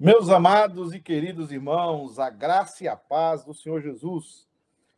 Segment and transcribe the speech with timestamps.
[0.00, 4.48] Meus amados e queridos irmãos, a graça e a paz do Senhor Jesus.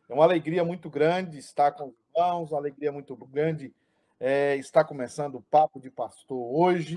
[0.09, 3.75] É uma alegria muito grande estar com os irmãos, uma alegria muito grande
[4.21, 6.97] é, estar começando o Papo de Pastor hoje.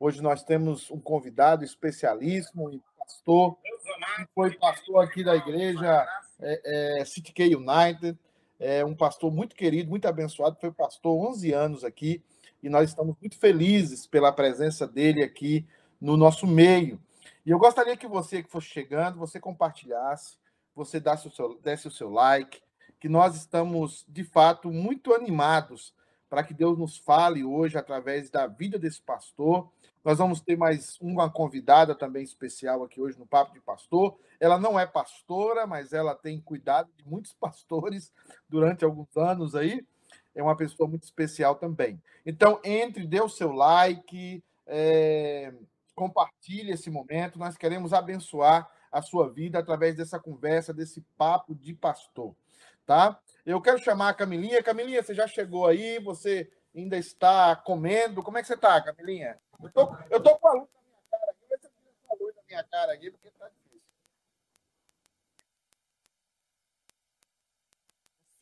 [0.00, 6.04] Hoje nós temos um convidado especialíssimo, um pastor, que foi pastor aqui da igreja
[6.40, 8.18] é, é, City K United,
[8.58, 12.20] é um pastor muito querido, muito abençoado, foi pastor 11 anos aqui,
[12.60, 15.64] e nós estamos muito felizes pela presença dele aqui
[16.00, 17.00] no nosso meio.
[17.46, 20.36] E eu gostaria que você que fosse chegando, você compartilhasse,
[20.74, 22.60] você desse o seu, desse o seu like,
[22.98, 25.94] que nós estamos, de fato, muito animados
[26.28, 29.70] para que Deus nos fale hoje através da vida desse pastor.
[30.04, 34.18] Nós vamos ter mais uma convidada também especial aqui hoje no Papo de Pastor.
[34.40, 38.12] Ela não é pastora, mas ela tem cuidado de muitos pastores
[38.48, 39.86] durante alguns anos aí.
[40.34, 42.02] É uma pessoa muito especial também.
[42.24, 45.54] Então, entre, dê o seu like, é,
[45.96, 47.38] compartilhe esse momento.
[47.38, 52.36] Nós queremos abençoar a sua vida através dessa conversa, desse papo de pastor,
[52.84, 53.20] tá?
[53.44, 54.62] Eu quero chamar a Camilinha.
[54.62, 55.98] Camilinha, você já chegou aí?
[56.00, 58.22] Você ainda está comendo?
[58.22, 59.40] Como é que você está, Camilinha?
[59.60, 61.68] Eu tô, eu tô com a luz na minha cara aqui.
[62.10, 63.80] A luz na minha cara aqui, porque tá difícil.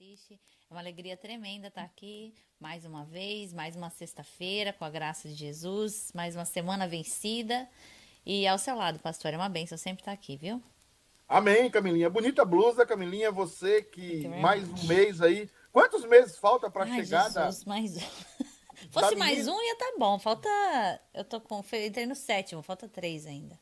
[0.01, 0.41] Assiste.
[0.75, 5.29] É uma alegria tremenda estar aqui mais uma vez, mais uma sexta-feira, com a graça
[5.29, 7.69] de Jesus, mais uma semana vencida.
[8.27, 10.61] E ao seu lado, pastor, é uma bênção sempre estar aqui, viu?
[11.29, 12.11] Amém, Camilinha.
[12.11, 13.31] Bonita blusa, Camilinha.
[13.31, 15.49] Você que mais um mês aí.
[15.71, 17.45] Quantos meses falta para a chegada?
[17.45, 18.01] Jesus, mais um.
[18.91, 20.19] Fosse mais um, ia tá bom.
[20.19, 20.49] Falta.
[21.15, 21.63] Eu tô com.
[21.87, 23.57] Entrei no sétimo, falta três ainda.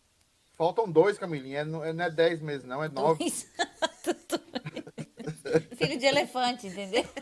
[0.55, 1.63] Faltam dois, Camilinha.
[1.63, 3.23] Não é dez meses, não, é nove.
[5.77, 7.05] Filho de elefante, entendeu?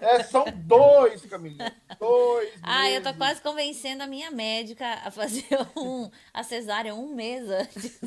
[0.00, 1.74] É, são dois, Camilinha.
[1.98, 2.52] Dois.
[2.62, 2.96] Ah, meses.
[2.96, 5.46] eu tô quase convencendo a minha médica a fazer
[5.76, 8.00] um, a cesárea um mês antes.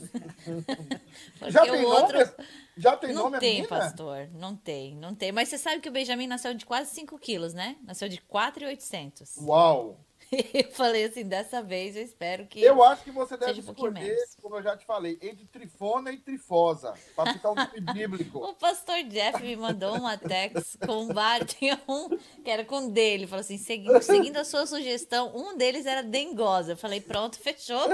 [1.48, 2.20] Já tem outro...
[2.20, 2.32] nome?
[2.78, 4.30] Já tem não nome Não tem, pastor.
[4.34, 5.32] Não tem, não tem.
[5.32, 7.75] Mas você sabe que o Benjamin nasceu de quase 5 quilos, né?
[7.84, 9.38] Nasceu de 4,800.
[9.42, 10.00] Uau!
[10.53, 12.62] eu falei assim, dessa vez eu espero que.
[12.62, 16.17] Eu acho que você deve um escolher, como eu já te falei, entre trifona e
[16.17, 18.39] trifosa, para ficar um nome bíblico.
[18.39, 21.53] o pastor Jeff me mandou uma text com vários.
[21.59, 22.09] Tinha um
[22.43, 23.25] que era com dele.
[23.27, 26.74] Falou assim: seguindo, seguindo a sua sugestão, um deles era dengosa.
[26.74, 27.88] Eu falei, pronto, fechou.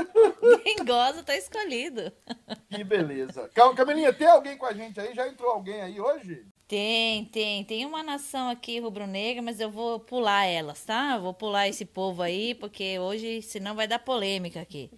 [0.63, 2.11] dengosa tá escolhido.
[2.69, 3.49] Que beleza.
[3.75, 5.13] Camilinha, tem alguém com a gente aí?
[5.13, 6.45] Já entrou alguém aí hoje?
[6.67, 7.63] Tem, tem.
[7.63, 11.13] Tem uma nação aqui rubro-negra, mas eu vou pular elas, tá?
[11.15, 14.89] Eu vou pular esse povo aí, porque hoje, senão vai dar polêmica aqui.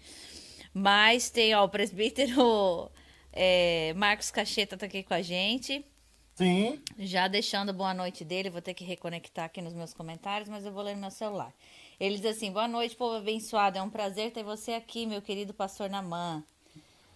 [0.74, 2.90] Mas tem, ó, o presbítero
[3.34, 5.84] é, Marcos Cacheta tá aqui com a gente.
[6.36, 6.80] Sim.
[7.00, 10.72] Já deixando boa noite dele, vou ter que reconectar aqui nos meus comentários, mas eu
[10.72, 11.52] vou ler no meu celular.
[12.00, 13.78] Ele diz assim: Boa noite, povo abençoado.
[13.78, 16.44] É um prazer ter você aqui, meu querido pastor Namã.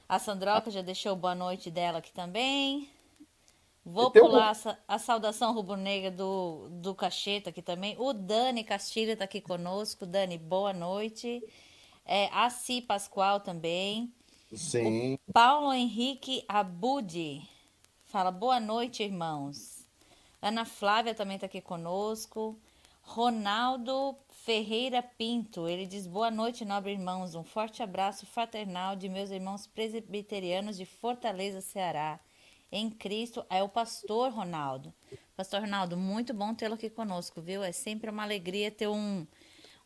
[0.09, 2.89] A Sandroca já deixou boa noite dela aqui também.
[3.83, 4.75] Vou pular um...
[4.87, 7.95] a, saudação rubro-negra do, do Cacheta aqui também.
[7.97, 10.05] O Dani Castilho está aqui conosco.
[10.05, 11.43] Dani, boa noite.
[12.05, 14.13] É, a Si Pascoal também.
[14.53, 15.15] Sim.
[15.27, 17.41] O Paulo Henrique Abudi
[18.05, 19.87] fala boa noite, irmãos.
[20.39, 22.59] Ana Flávia também está aqui conosco.
[23.01, 27.33] Ronaldo Ferreira Pinto, ele diz boa noite, nobre irmãos.
[27.33, 32.19] Um forte abraço fraternal de meus irmãos presbiterianos de Fortaleza, Ceará
[32.71, 34.93] em Cristo é o pastor Ronaldo.
[35.35, 37.63] Pastor Ronaldo, muito bom tê-lo aqui conosco, viu?
[37.63, 39.25] É sempre uma alegria ter um,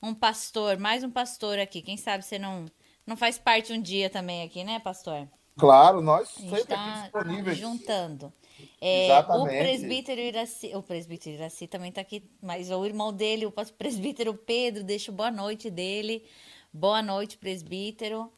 [0.01, 1.81] um pastor, mais um pastor aqui.
[1.81, 2.65] Quem sabe você não,
[3.05, 5.27] não faz parte um dia também aqui, né, pastor?
[5.57, 7.57] Claro, nós sempre tá disponíveis.
[7.57, 8.31] Juntando.
[8.79, 13.51] É, o presbítero Iraci, o presbítero Iraci também está aqui, mas o irmão dele, o
[13.51, 16.25] presbítero Pedro, deixa boa noite dele.
[16.73, 18.31] Boa noite, presbítero.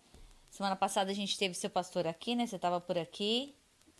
[0.49, 2.45] Semana passada a gente teve seu pastor aqui, né?
[2.45, 3.56] Você estava por aqui.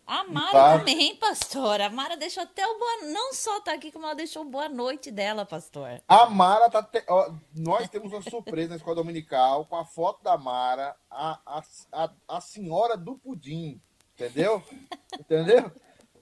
[0.08, 0.78] A Mara tá...
[0.78, 1.82] também, pastor.
[1.82, 3.12] A Mara deixou até o boa.
[3.12, 6.00] Não só tá aqui, como ela deixou boa noite dela, pastor.
[6.08, 6.82] A Mara tá.
[6.82, 7.04] Te...
[7.06, 11.62] Ó, nós temos uma surpresa na escola dominical com a foto da Mara, a, a,
[11.92, 13.78] a, a senhora do pudim.
[14.14, 14.64] Entendeu?
[15.12, 15.70] Entendeu?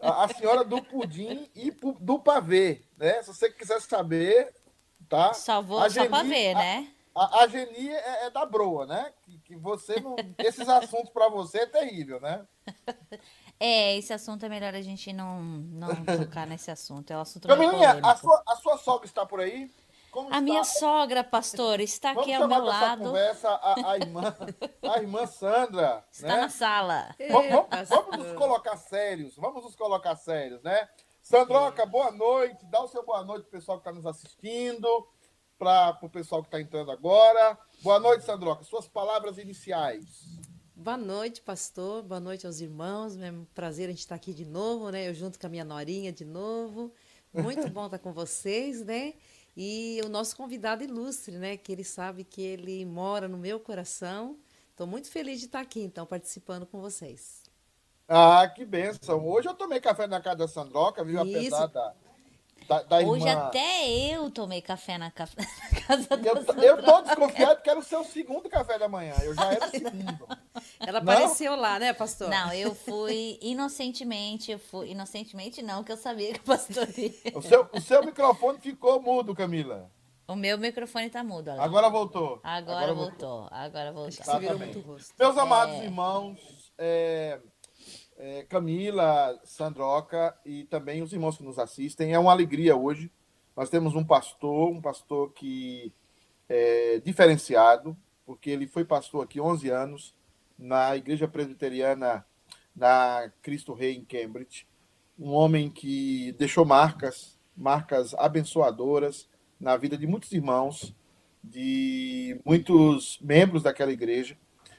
[0.01, 3.23] A, a, senhora do pudim e do pavê, né?
[3.23, 4.53] Se você quiser saber,
[5.09, 5.33] tá?
[5.33, 6.93] Só vou a só Geni, pavê, né?
[7.15, 9.13] A, a Geni é, é, da broa, né?
[9.23, 10.17] Que, que você não.
[10.39, 12.45] Esses assuntos para você é terrível, né?
[13.59, 17.11] É, esse assunto é melhor a gente não, não tocar nesse assunto.
[17.11, 19.71] É um assunto Camilinha, a sua, a sua sogra está por aí?
[20.11, 20.41] Como a está?
[20.41, 23.05] minha sogra, pastor, está Vamos aqui ao meu lado.
[23.05, 24.35] conversa a, a, irmã,
[24.83, 26.05] a irmã Sandra.
[26.11, 26.37] Está né?
[26.37, 27.15] na sala.
[27.31, 29.37] Vamos, vamos, vamos, nos colocar sérios.
[29.37, 30.89] Vamos nos colocar sérios, né?
[31.21, 32.65] Sandroca, boa noite.
[32.67, 34.89] Dá o seu boa noite para o pessoal que está nos assistindo,
[35.59, 37.59] para o pessoal que está entrando agora.
[37.83, 38.65] Boa noite, Sandroca.
[38.65, 40.25] Suas palavras iniciais.
[40.79, 42.03] Boa noite, pastor.
[42.03, 43.17] Boa noite aos irmãos.
[43.17, 45.09] É um prazer a gente estar aqui de novo, né?
[45.09, 46.93] Eu junto com a minha norinha de novo.
[47.33, 49.15] Muito bom estar com vocês, né?
[49.57, 51.57] E o nosso convidado ilustre, né?
[51.57, 54.37] Que ele sabe que ele mora no meu coração.
[54.71, 57.43] Estou muito feliz de estar aqui, então, participando com vocês.
[58.07, 59.27] Ah, que benção.
[59.27, 61.25] Hoje eu tomei café na casa da Sandroca, viu?
[61.25, 61.55] Isso.
[61.55, 61.95] Apesar da,
[62.69, 63.47] da, da Hoje irmã...
[63.47, 65.29] até eu tomei café na, ca...
[65.37, 66.63] na casa da eu, Sandroca.
[66.63, 69.15] Eu tô desconfiado que era o seu segundo café da manhã.
[69.23, 70.29] Eu já era o segundo.
[70.81, 71.13] Ela não?
[71.13, 72.29] apareceu lá, né, pastor?
[72.29, 77.13] Não, eu fui inocentemente, eu fui inocentemente não, que eu sabia que o pastor ia.
[77.35, 79.91] O seu, o seu microfone ficou mudo, Camila.
[80.29, 81.51] O meu microfone tá mudo.
[81.51, 81.63] Olha.
[81.63, 82.41] Agora voltou.
[82.43, 83.41] Agora, Agora voltou.
[83.43, 83.49] voltou.
[83.57, 84.13] Agora voltou.
[84.25, 84.41] Tá,
[85.19, 85.85] Meus amados é...
[85.85, 86.39] irmãos,
[86.77, 87.41] é,
[88.19, 93.11] é, Camila, Sandroca e também os irmãos que nos assistem, é uma alegria hoje.
[93.57, 95.93] Nós temos um pastor, um pastor que
[96.49, 100.15] é diferenciado, porque ele foi pastor aqui 11 anos
[100.59, 102.25] na Igreja Presbiteriana
[102.75, 104.67] na Cristo Rei em Cambridge.
[105.19, 110.95] Um homem que deixou marcas, marcas abençoadoras na vida de muitos irmãos,
[111.43, 114.37] de muitos membros daquela igreja,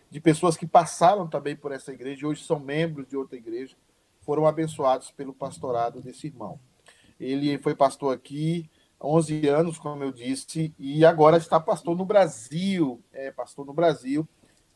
[0.10, 3.76] de pessoas que passaram também por essa igreja e hoje são membros de outra igreja,
[4.22, 6.60] foram abençoados pelo pastorado desse irmão.
[7.20, 8.70] Ele foi pastor aqui
[9.02, 14.28] 11 anos, como eu disse, e agora está pastor no Brasil, é pastor no Brasil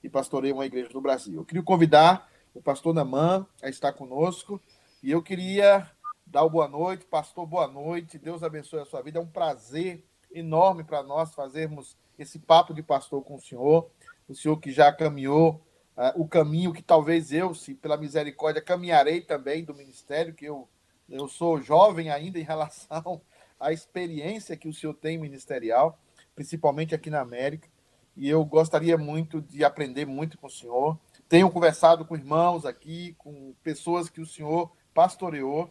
[0.04, 1.36] e pastorei uma igreja no Brasil.
[1.36, 4.62] Eu queria convidar o pastor Naman a estar conosco
[5.02, 5.90] e eu queria
[6.26, 9.20] dar boa noite, pastor, boa noite, Deus abençoe a sua vida.
[9.20, 13.90] É um prazer enorme para nós fazermos esse papo de pastor com o senhor,
[14.32, 15.62] o senhor que já caminhou
[15.98, 20.68] uh, o caminho que talvez eu, se pela misericórdia, caminharei também do ministério, que eu,
[21.10, 23.22] eu sou jovem ainda em relação
[23.60, 26.00] à experiência que o senhor tem ministerial,
[26.34, 27.68] principalmente aqui na América,
[28.16, 30.98] e eu gostaria muito de aprender muito com o senhor.
[31.28, 35.70] Tenho conversado com irmãos aqui, com pessoas que o senhor pastoreou,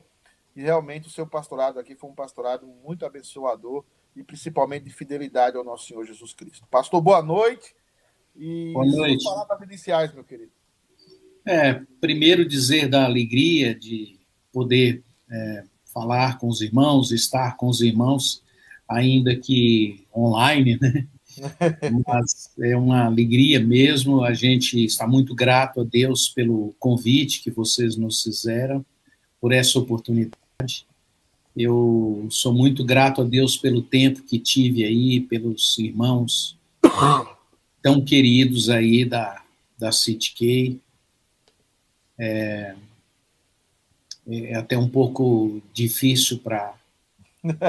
[0.54, 3.84] e realmente o seu pastorado aqui foi um pastorado muito abençoador
[4.16, 6.66] e principalmente de fidelidade ao nosso Senhor Jesus Cristo.
[6.68, 7.74] Pastor, boa noite.
[8.36, 9.24] E boa noite.
[9.24, 10.50] palavras iniciais, meu querido.
[11.44, 14.18] É, primeiro dizer da alegria de
[14.52, 18.42] poder é, falar com os irmãos, estar com os irmãos,
[18.88, 21.06] ainda que online, né?
[22.06, 24.24] Mas é uma alegria mesmo.
[24.24, 28.84] A gente está muito grato a Deus pelo convite que vocês nos fizeram,
[29.40, 30.86] por essa oportunidade.
[31.56, 36.58] Eu sou muito grato a Deus pelo tempo que tive aí, pelos irmãos
[37.82, 39.42] tão queridos aí da,
[39.78, 40.80] da City
[42.18, 42.74] É,
[44.28, 46.74] é até um pouco difícil para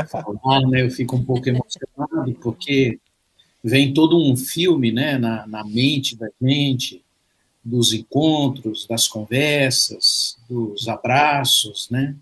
[0.09, 0.83] falar, né?
[0.83, 2.99] Eu fico um pouco emocionado, porque
[3.63, 7.01] vem todo um filme né, na, na mente da gente,
[7.63, 12.15] dos encontros, das conversas, dos abraços, né?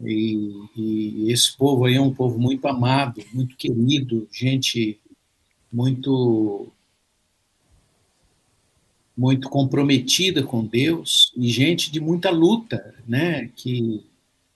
[0.00, 4.98] E, e, esse povo aí é um povo muito amado, muito querido, gente
[5.72, 6.72] muito
[9.18, 13.50] muito comprometida com Deus e gente de muita luta, né?
[13.56, 14.04] Que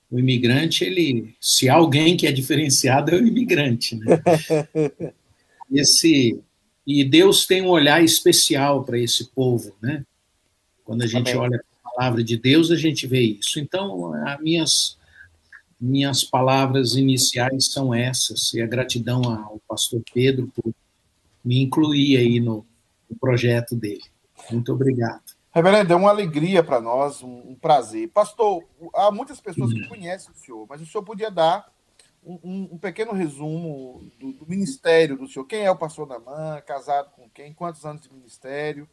[0.09, 4.23] o imigrante, ele, se há alguém que é diferenciado é o imigrante, né?
[5.69, 6.38] Esse
[6.87, 10.04] e Deus tem um olhar especial para esse povo, né?
[10.85, 11.40] Quando a gente Amém.
[11.40, 13.59] olha a palavra de Deus, a gente vê isso.
[13.59, 14.99] Então, as minhas
[15.81, 20.73] minhas palavras iniciais são essas, e a gratidão ao pastor Pedro por
[21.45, 22.64] me incluir aí no,
[23.11, 24.12] no projeto dele.
[24.51, 25.23] Muito obrigado.
[25.55, 28.09] Reverendo, é uma alegria para nós, um, prazer.
[28.09, 31.71] Pastor, há muitas pessoas que conhecem o senhor, mas o senhor podia dar
[32.25, 35.45] um, um, um pequeno resumo do, do, ministério do senhor.
[35.45, 36.61] Quem é o pastor Namã?
[36.63, 37.53] Casado com quem?
[37.53, 38.89] Quantos anos de ministério?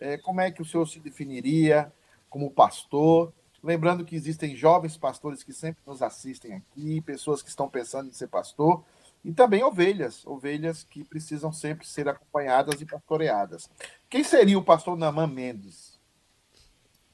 [0.00, 1.92] É, como é que o senhor se definiria
[2.30, 3.32] como pastor?
[3.62, 8.12] Lembrando que existem jovens pastores que sempre nos assistem aqui, pessoas que estão pensando em
[8.12, 8.84] ser pastor,
[9.24, 13.70] e também ovelhas, ovelhas que precisam sempre ser acompanhadas e pastoreadas.
[14.10, 15.98] Quem seria o pastor Naman Mendes?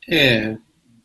[0.09, 0.57] É,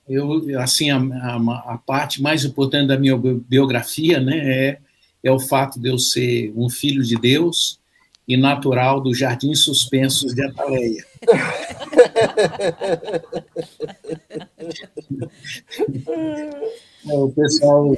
[0.10, 4.80] eu assim a, a, a, parte mais importante da minha biografia, né, é,
[5.24, 7.80] é o fato de eu ser um filho de Deus
[8.28, 11.06] e natural do Jardim Suspensos de Ataleia.
[17.08, 17.96] é, o pessoal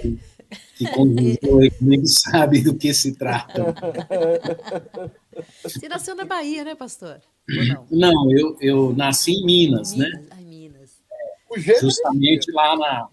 [0.76, 3.74] que conviveu comigo sabe do que se trata.
[5.64, 7.22] Você nasceu na Bahia, né, pastor?
[7.48, 7.88] não?
[7.90, 10.28] Não, eu, eu nasci em Minas, Minas né?
[10.32, 11.02] Ai, Minas.
[11.80, 13.08] Justamente lá na,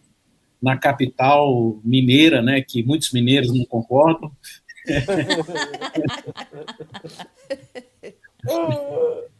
[0.61, 4.33] na capital mineira, né, que muitos mineiros não concordam.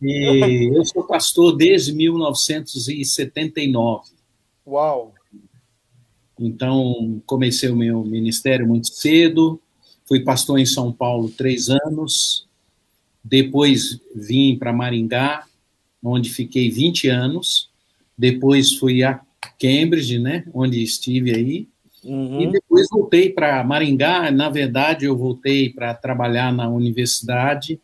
[0.00, 4.10] E eu sou pastor desde 1979.
[4.66, 5.14] Uau!
[6.38, 9.60] Então, comecei o meu ministério muito cedo,
[10.06, 12.46] fui pastor em São Paulo três anos,
[13.24, 15.46] depois vim para Maringá,
[16.02, 17.70] onde fiquei 20 anos,
[18.16, 19.20] depois fui a
[19.58, 21.68] Cambridge, né, onde estive aí,
[22.04, 22.42] uhum.
[22.42, 27.80] e depois voltei para Maringá, na verdade eu voltei para trabalhar na universidade,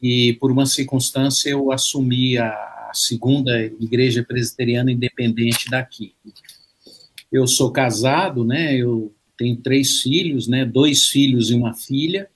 [0.00, 6.14] e por uma circunstância eu assumi a segunda igreja presbiteriana independente daqui.
[7.30, 8.74] Eu sou casado, né?
[8.74, 10.64] Eu tenho três filhos, né?
[10.64, 12.28] Dois filhos e uma filha.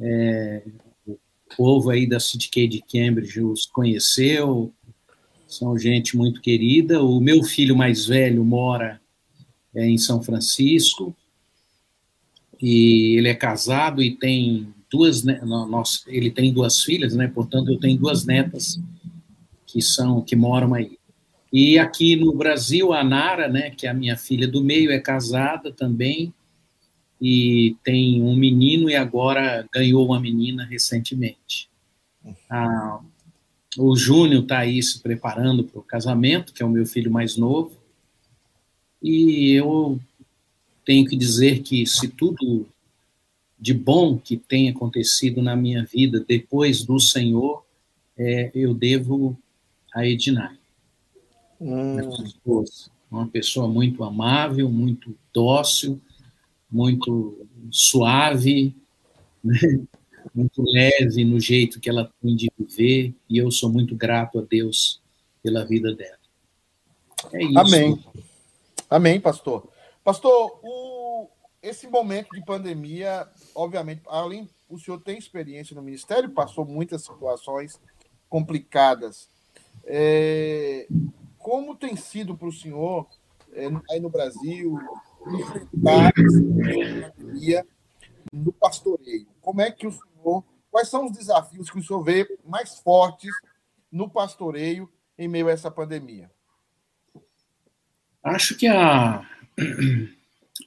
[0.00, 0.62] É,
[1.06, 1.18] o
[1.56, 4.72] povo aí da City de Cambridge os conheceu,
[5.46, 7.02] são gente muito querida.
[7.02, 9.00] O meu filho mais velho mora
[9.74, 11.16] é, em São Francisco
[12.60, 15.24] e ele é casado e tem duas,
[16.06, 17.28] ele tem duas filhas, né?
[17.28, 18.78] Portanto, eu tenho duas netas
[19.66, 20.97] que são que moram aí.
[21.52, 25.00] E aqui no Brasil, a Nara, né, que é a minha filha do meio, é
[25.00, 26.32] casada também
[27.20, 31.68] e tem um menino e agora ganhou uma menina recentemente.
[32.48, 33.00] Ah,
[33.76, 37.36] o Júnior está aí se preparando para o casamento, que é o meu filho mais
[37.36, 37.72] novo.
[39.02, 39.98] E eu
[40.84, 42.66] tenho que dizer que se tudo
[43.58, 47.64] de bom que tem acontecido na minha vida depois do Senhor,
[48.16, 49.36] é, eu devo
[49.94, 50.57] a Ednai.
[51.60, 51.96] Hum.
[53.10, 56.00] Uma pessoa muito amável, muito dócil,
[56.70, 58.76] muito suave,
[59.42, 59.58] né?
[60.34, 64.42] muito leve no jeito que ela tem de viver, e eu sou muito grato a
[64.42, 65.00] Deus
[65.42, 66.18] pela vida dela.
[67.32, 67.58] É isso.
[67.58, 68.04] Amém.
[68.90, 69.68] Amém, pastor.
[70.04, 71.28] Pastor, o,
[71.62, 77.80] esse momento de pandemia, obviamente, além o senhor tem experiência no ministério, passou muitas situações
[78.28, 79.28] complicadas.
[79.84, 80.86] É,
[81.38, 83.06] como tem sido para o senhor,
[83.52, 84.78] é, aí no Brasil,
[88.32, 89.26] no pastoreio?
[89.40, 90.44] Como é que o senhor.
[90.70, 93.30] Quais são os desafios que o senhor vê mais fortes
[93.90, 96.30] no pastoreio em meio a essa pandemia?
[98.22, 99.26] Acho que a,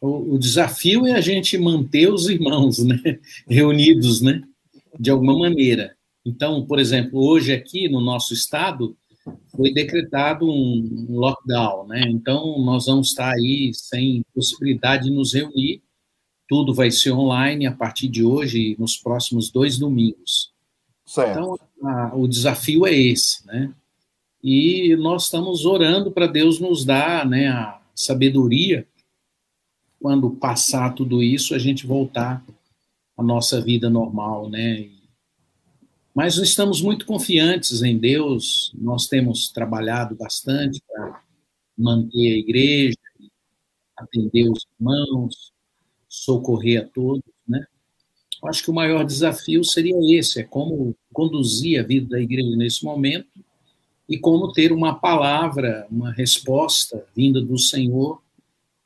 [0.01, 4.41] o, o desafio é a gente manter os irmãos né, reunidos, né,
[4.99, 5.95] de alguma maneira.
[6.25, 8.97] Então, por exemplo, hoje aqui no nosso estado,
[9.55, 12.03] foi decretado um lockdown, né?
[12.09, 15.81] Então, nós vamos estar aí sem possibilidade de nos reunir.
[16.47, 20.51] Tudo vai ser online a partir de hoje, nos próximos dois domingos.
[21.05, 21.31] Certo.
[21.31, 23.73] Então, a, o desafio é esse, né?
[24.43, 28.87] E nós estamos orando para Deus nos dar né, a sabedoria
[30.01, 32.43] quando passar tudo isso, a gente voltar
[33.15, 34.89] à nossa vida normal, né?
[36.13, 41.23] Mas estamos muito confiantes em Deus, nós temos trabalhado bastante para
[41.77, 42.97] manter a igreja,
[43.97, 45.53] atender os irmãos,
[46.09, 47.65] socorrer a todos, né?
[48.43, 52.83] Acho que o maior desafio seria esse, é como conduzir a vida da igreja nesse
[52.83, 53.29] momento
[54.09, 58.21] e como ter uma palavra, uma resposta vinda do Senhor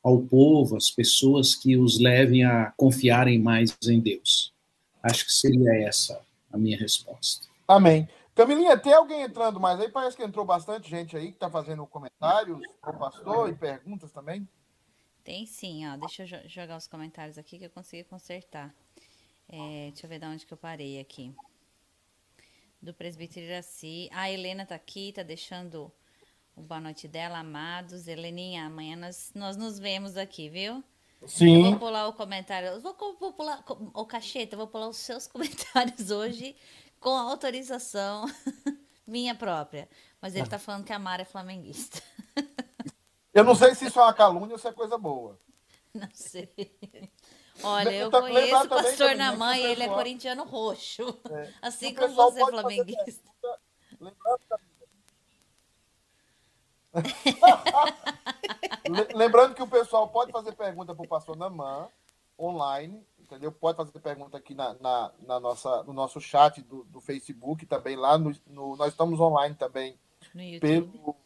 [0.02, 4.52] ao povo, às pessoas que os levem a confiarem mais em Deus.
[5.02, 6.25] Acho que seria essa
[6.56, 7.46] a minha resposta.
[7.68, 8.08] Amém.
[8.34, 9.88] Camilinha, tem alguém entrando mais aí?
[9.88, 14.46] Parece que entrou bastante gente aí que está fazendo comentários, o pastor, e perguntas também.
[15.24, 15.96] Tem sim, ó.
[15.96, 18.74] Deixa eu jogar os comentários aqui que eu consegui consertar.
[19.48, 21.34] É, deixa eu ver de onde que eu parei aqui.
[22.80, 24.08] Do presbítero Iraci.
[24.12, 25.90] A Helena tá aqui, tá deixando
[26.54, 28.06] o boa noite dela, amados.
[28.06, 30.84] Heleninha, amanhã nós, nós nos vemos aqui, viu?
[31.24, 31.64] Sim.
[31.64, 32.68] Eu vou pular o comentário.
[32.68, 33.64] Eu vou, vou pular.
[33.94, 36.56] O cacheta, vou pular os seus comentários hoje
[37.00, 38.26] com autorização
[39.06, 39.88] minha própria.
[40.20, 42.02] Mas ele tá falando que a Mara é flamenguista.
[43.32, 45.38] Eu não sei se isso é uma calúnia ou se é coisa boa.
[45.92, 46.50] Não sei.
[47.62, 51.18] Olha, eu conheço o pastor na mãe, ele é corintiano roxo.
[51.30, 51.52] É.
[51.62, 53.30] Assim como você é flamenguista.
[53.98, 54.40] Lembrando
[59.14, 61.88] Lembrando que o pessoal pode fazer pergunta para o pastor Namã
[62.38, 63.50] online, entendeu?
[63.50, 67.96] Pode fazer pergunta aqui na, na, na nossa, no nosso chat do, do Facebook, também
[67.96, 69.98] lá no, no, Nós estamos online também.
[70.60, 71.16] Pelo,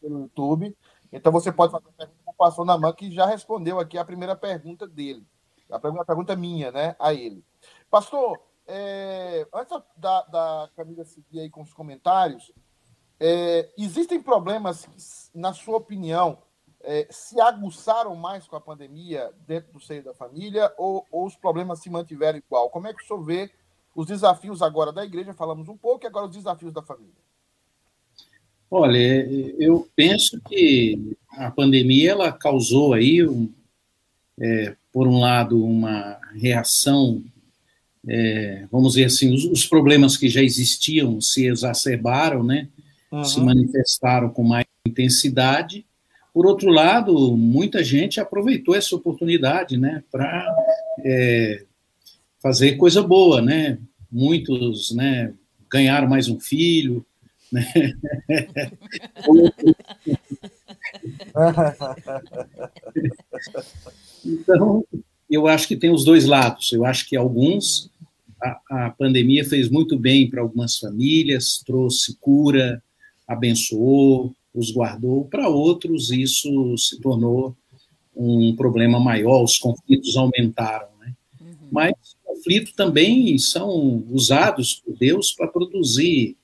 [0.00, 0.76] pelo YouTube.
[1.12, 4.36] Então você pode fazer pergunta para o pastor Namã, que já respondeu aqui a primeira
[4.36, 5.26] pergunta dele.
[5.70, 6.94] A primeira pergunta minha, né?
[6.98, 7.44] A ele.
[7.90, 12.52] Pastor, é, antes da, da Camila seguir aí com os comentários,
[13.20, 16.38] é, existem problemas que, na sua opinião,
[16.80, 21.36] é, se aguçaram mais com a pandemia dentro do seio da família ou, ou, os
[21.36, 22.70] problemas se mantiveram igual?
[22.70, 23.50] Como é que o senhor vê
[23.94, 27.12] os desafios agora da igreja, falamos um pouco, e agora os desafios da família.
[28.70, 28.96] Olha,
[29.58, 33.50] eu penso que a pandemia ela causou aí, um,
[34.40, 37.24] é, por um lado, uma reação,
[38.06, 42.68] é, vamos dizer assim, os, os, problemas que já existiam se exacerbaram, né?
[43.10, 43.24] Uhum.
[43.24, 45.86] Se manifestaram com mais intensidade.
[46.32, 50.46] Por outro lado, muita gente aproveitou essa oportunidade, né, para
[51.04, 51.64] é,
[52.40, 53.78] fazer coisa boa, né?
[54.10, 55.34] Muitos, né,
[55.70, 57.04] ganharam mais um filho,
[57.50, 57.66] né?
[64.24, 64.84] então,
[65.30, 66.72] eu acho que tem os dois lados.
[66.72, 67.90] Eu acho que alguns
[68.42, 72.82] a, a pandemia fez muito bem para algumas famílias, trouxe cura,
[73.28, 75.26] abençoou, os guardou.
[75.26, 77.54] Para outros, isso se tornou
[78.16, 80.88] um problema maior, os conflitos aumentaram.
[80.98, 81.12] Né?
[81.40, 81.68] Uhum.
[81.70, 86.36] Mas conflitos também são usados por Deus para produzir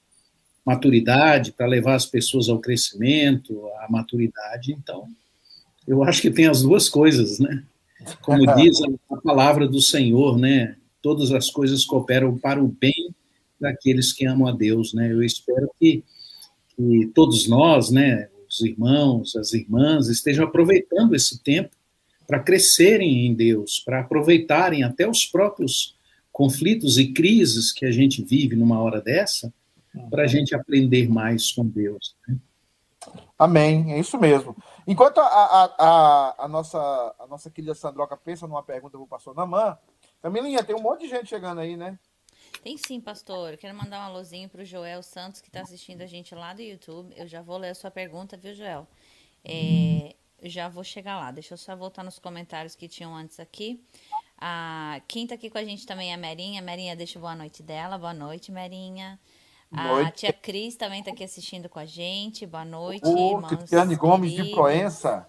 [0.64, 4.73] maturidade, para levar as pessoas ao crescimento, à maturidade.
[4.73, 5.09] Então,
[5.87, 7.64] eu acho que tem as duas coisas, né?
[8.23, 8.79] Como diz
[9.11, 10.77] a palavra do Senhor, né?
[11.03, 13.14] Todas as coisas cooperam para o bem
[13.61, 15.12] daqueles que amam a Deus, né?
[15.12, 16.03] Eu espero que,
[16.77, 21.77] que todos nós, né, os irmãos, as irmãs, estejam aproveitando esse tempo
[22.27, 25.97] para crescerem em Deus, para aproveitarem até os próprios
[26.33, 29.53] conflitos e crises que a gente vive numa hora dessa,
[30.11, 32.17] para a gente aprender mais com Deus.
[32.27, 32.37] Né?
[33.39, 34.57] Amém, é isso mesmo.
[34.87, 36.79] Enquanto a, a, a, a, nossa,
[37.19, 39.79] a nossa querida Sandroca pensa numa pergunta para o pastor Namã,
[40.23, 41.99] Camilinha, tem um monte de gente chegando aí, né?
[42.62, 43.57] Tem sim, pastor.
[43.57, 46.62] Quero mandar um alôzinho para o Joel Santos, que está assistindo a gente lá do
[46.62, 47.12] YouTube.
[47.17, 48.87] Eu já vou ler a sua pergunta, viu, Joel?
[49.45, 51.31] É, já vou chegar lá.
[51.31, 53.83] Deixa eu só voltar nos comentários que tinham antes aqui.
[54.38, 56.62] A, quem está aqui com a gente também é a Merinha.
[56.62, 57.99] Merinha, deixa boa noite dela.
[57.99, 59.19] Boa noite, Merinha.
[59.77, 62.47] A tia Cris também está aqui assistindo com a gente.
[62.47, 65.29] Boa noite, oh, Cristiane Gomes de Proença.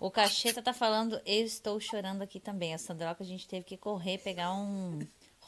[0.00, 2.72] O Cacheta tá falando, eu estou chorando aqui também.
[2.72, 5.00] A Sandroca, a gente teve que correr, pegar um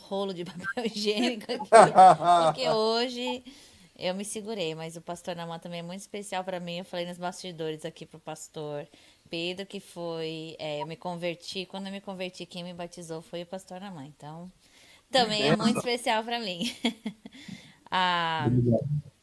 [0.02, 1.68] rolo de papel higiênico aqui.
[2.46, 3.44] porque hoje
[3.98, 6.78] eu me segurei, mas o pastor Namã também é muito especial para mim.
[6.78, 8.86] Eu falei nos bastidores aqui pro pastor
[9.30, 10.56] Pedro, que foi.
[10.58, 11.66] É, eu me converti.
[11.66, 14.04] Quando eu me converti, quem me batizou foi o pastor Namã.
[14.04, 14.50] Então,
[15.10, 16.74] também é muito especial para mim.
[17.94, 18.46] Ah,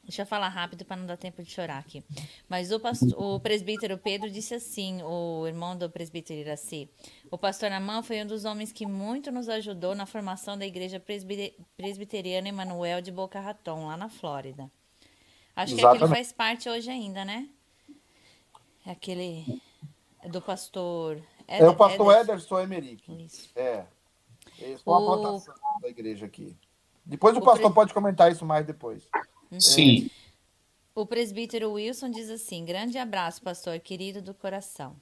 [0.10, 2.04] deixa eu falar rápido para não dar tempo de chorar aqui.
[2.50, 6.90] Mas o, pastor, o presbítero Pedro disse assim, o irmão do presbítero Iraci,
[7.30, 11.00] o pastor Namã foi um dos homens que muito nos ajudou na formação da igreja
[11.78, 14.70] presbiteriana Emanuel de Boca Raton, lá na Flórida.
[15.56, 15.80] Acho Exatamente.
[16.00, 17.48] que aquilo faz parte hoje ainda, né?
[18.86, 19.62] É aquele
[20.26, 21.22] do pastor...
[21.48, 23.26] Eder, é o pastor Ederson, Ederson Emerick.
[23.26, 23.50] Isso.
[23.56, 23.86] É.
[24.60, 26.58] Esse foi uma plantação da igreja aqui.
[27.06, 27.76] Depois o, o pastor pre...
[27.76, 29.08] pode comentar isso mais depois.
[29.52, 29.60] Uhum.
[29.60, 30.10] Sim.
[30.94, 34.96] O presbítero Wilson diz assim: grande abraço, pastor, querido do coração.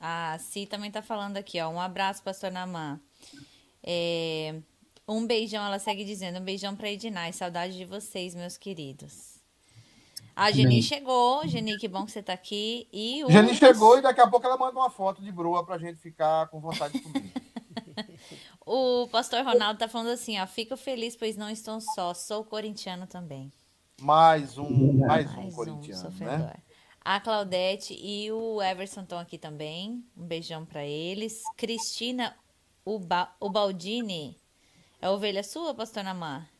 [0.00, 1.68] A Si também está falando aqui, ó.
[1.68, 3.00] Um abraço, pastor Namã.
[3.82, 4.56] É,
[5.06, 7.32] um beijão, ela segue dizendo, um beijão para Edinai.
[7.32, 9.36] Saudade de vocês, meus queridos.
[10.34, 11.46] A Geni chegou.
[11.46, 12.86] Geni, que bom que você está aqui.
[12.92, 13.30] E o...
[13.30, 15.98] Geni chegou e daqui a pouco ela manda uma foto de broa para a gente
[15.98, 17.32] ficar com vontade de comer.
[18.68, 23.06] O pastor Ronaldo tá falando assim, ó, fico feliz, pois não estou só, sou corintiano
[23.06, 23.52] também.
[24.00, 26.52] Mais um, mais, mais um corintiano, um né?
[27.00, 30.04] A Claudete e o Everson estão aqui também.
[30.16, 31.42] Um beijão para eles.
[31.56, 32.34] Cristina
[32.84, 34.36] Uba, Ubaldini.
[35.00, 36.50] É ovelha sua, pastor Namar?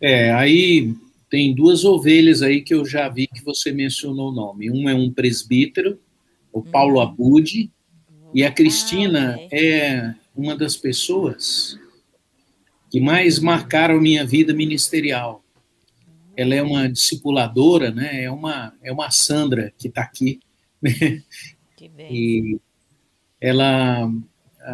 [0.00, 0.94] É, aí
[1.30, 4.70] tem duas ovelhas aí que eu já vi que você mencionou o nome.
[4.70, 5.98] Um é um presbítero,
[6.52, 7.02] o Paulo hum.
[7.02, 7.70] Abude,
[8.34, 9.58] e a Cristina ah, okay.
[9.58, 11.78] é uma das pessoas
[12.90, 15.42] que mais marcaram minha vida ministerial.
[16.36, 18.24] Ela é uma discipuladora, né?
[18.24, 20.40] É uma é uma Sandra que está aqui.
[21.76, 22.06] Que bem.
[22.12, 22.60] E
[23.40, 24.10] ela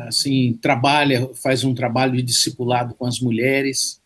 [0.08, 4.00] assim trabalha, faz um trabalho de discipulado com as mulheres.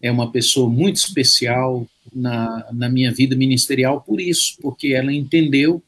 [0.00, 5.82] É uma pessoa muito especial na, na minha vida ministerial por isso, porque ela entendeu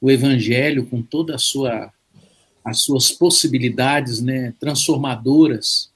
[0.00, 1.92] o evangelho com toda a sua
[2.64, 5.88] as suas possibilidades né, transformadoras,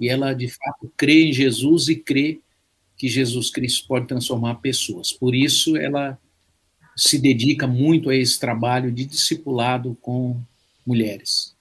[0.00, 2.40] e ela de fato crê em Jesus e crê
[2.96, 5.12] que Jesus Cristo pode transformar pessoas.
[5.12, 6.18] Por isso, ela
[6.96, 10.40] se dedica muito a esse trabalho de discipulado com
[10.86, 11.54] mulheres.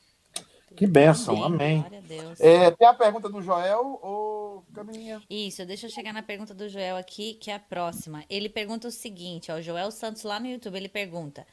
[0.76, 1.84] Que bênção, amém.
[1.86, 2.02] amém.
[2.40, 5.22] É, tem a pergunta do Joel ou Camilinha?
[5.30, 8.24] Isso, deixa eu chegar na pergunta do Joel aqui, que é a próxima.
[8.30, 11.46] Ele pergunta o seguinte, ó, o Joel Santos lá no YouTube, ele pergunta: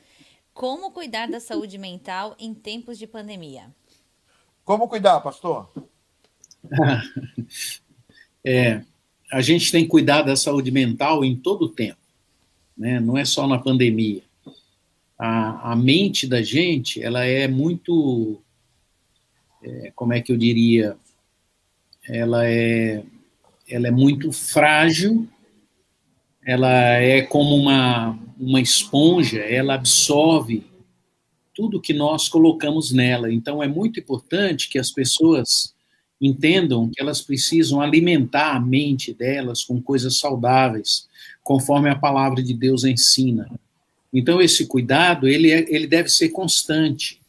[0.54, 3.70] como cuidar da saúde mental em tempos de pandemia?
[4.64, 5.70] Como cuidar, pastor?
[8.44, 8.82] é,
[9.30, 11.98] a gente tem que cuidar da saúde mental em todo o tempo,
[12.76, 12.98] né?
[12.98, 14.22] não é só na pandemia.
[15.18, 18.40] A, a mente da gente, ela é muito,
[19.62, 20.96] é, como é que eu diria,
[22.08, 23.04] ela é,
[23.68, 25.28] ela é muito frágil,
[26.44, 30.64] ela é como uma, uma esponja, ela absorve
[31.54, 33.32] tudo que nós colocamos nela.
[33.32, 35.74] Então, é muito importante que as pessoas
[36.20, 41.08] entendam que elas precisam alimentar a mente delas com coisas saudáveis,
[41.42, 43.50] conforme a palavra de Deus ensina.
[44.12, 47.20] Então, esse cuidado, ele, é, ele deve ser constante,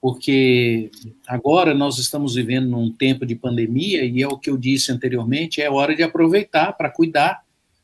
[0.00, 0.90] porque
[1.26, 5.60] agora nós estamos vivendo num tempo de pandemia, e é o que eu disse anteriormente,
[5.60, 7.42] é hora de aproveitar para cuidar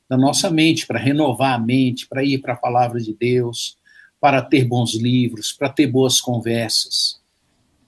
[0.09, 3.77] da nossa mente, para renovar a mente, para ir para a palavra de Deus,
[4.21, 7.21] para ter bons livros, para ter boas conversas.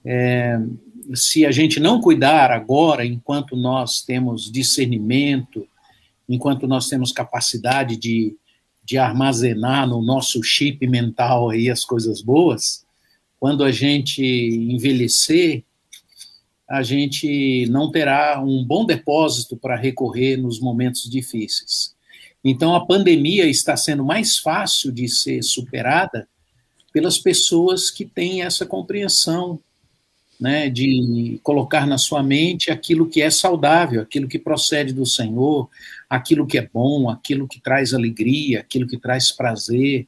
[0.03, 0.59] É,
[1.15, 5.67] se a gente não cuidar agora, enquanto nós temos discernimento,
[6.27, 8.35] enquanto nós temos capacidade de,
[8.83, 12.85] de armazenar no nosso chip mental aí as coisas boas,
[13.39, 15.63] quando a gente envelhecer,
[16.69, 21.93] a gente não terá um bom depósito para recorrer nos momentos difíceis.
[22.43, 26.27] Então, a pandemia está sendo mais fácil de ser superada
[26.93, 29.59] pelas pessoas que têm essa compreensão
[30.41, 35.69] né, de colocar na sua mente aquilo que é saudável, aquilo que procede do Senhor,
[36.09, 40.07] aquilo que é bom, aquilo que traz alegria, aquilo que traz prazer.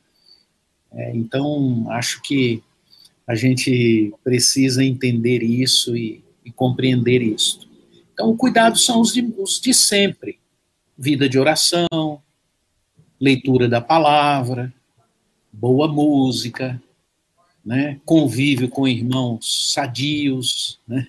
[0.92, 2.64] É, então, acho que
[3.28, 7.70] a gente precisa entender isso e, e compreender isso.
[8.12, 10.40] Então, o cuidado são os de, os de sempre:
[10.98, 12.20] vida de oração,
[13.22, 14.74] leitura da palavra,
[15.52, 16.82] boa música,
[17.66, 21.08] né, convívio com irmãos sadios, né,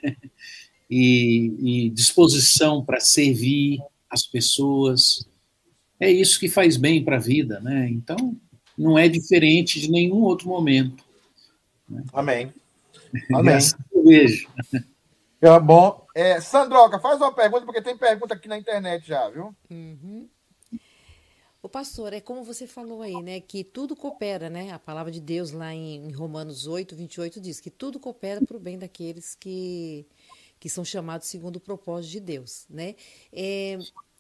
[0.90, 5.27] e, e disposição para servir as pessoas.
[5.99, 7.88] É isso que faz bem para a vida, né?
[7.88, 8.37] Então,
[8.77, 11.05] não é diferente de nenhum outro momento.
[11.88, 12.05] Né?
[12.12, 12.53] Amém.
[13.33, 13.59] Amém.
[13.93, 14.49] eu vejo.
[15.40, 16.07] É bom.
[16.14, 19.55] É, Sandroca, faz uma pergunta, porque tem pergunta aqui na internet já, viu?
[19.71, 20.29] Uhum.
[21.64, 23.40] O pastor, é como você falou aí, né?
[23.40, 24.70] Que tudo coopera, né?
[24.70, 28.61] A palavra de Deus lá em, Romanos 8, 28 diz que tudo coopera para o
[28.61, 30.07] bem daqueles que,
[30.61, 32.94] que são chamados segundo o propósito de Deus, né?
[33.33, 33.79] É,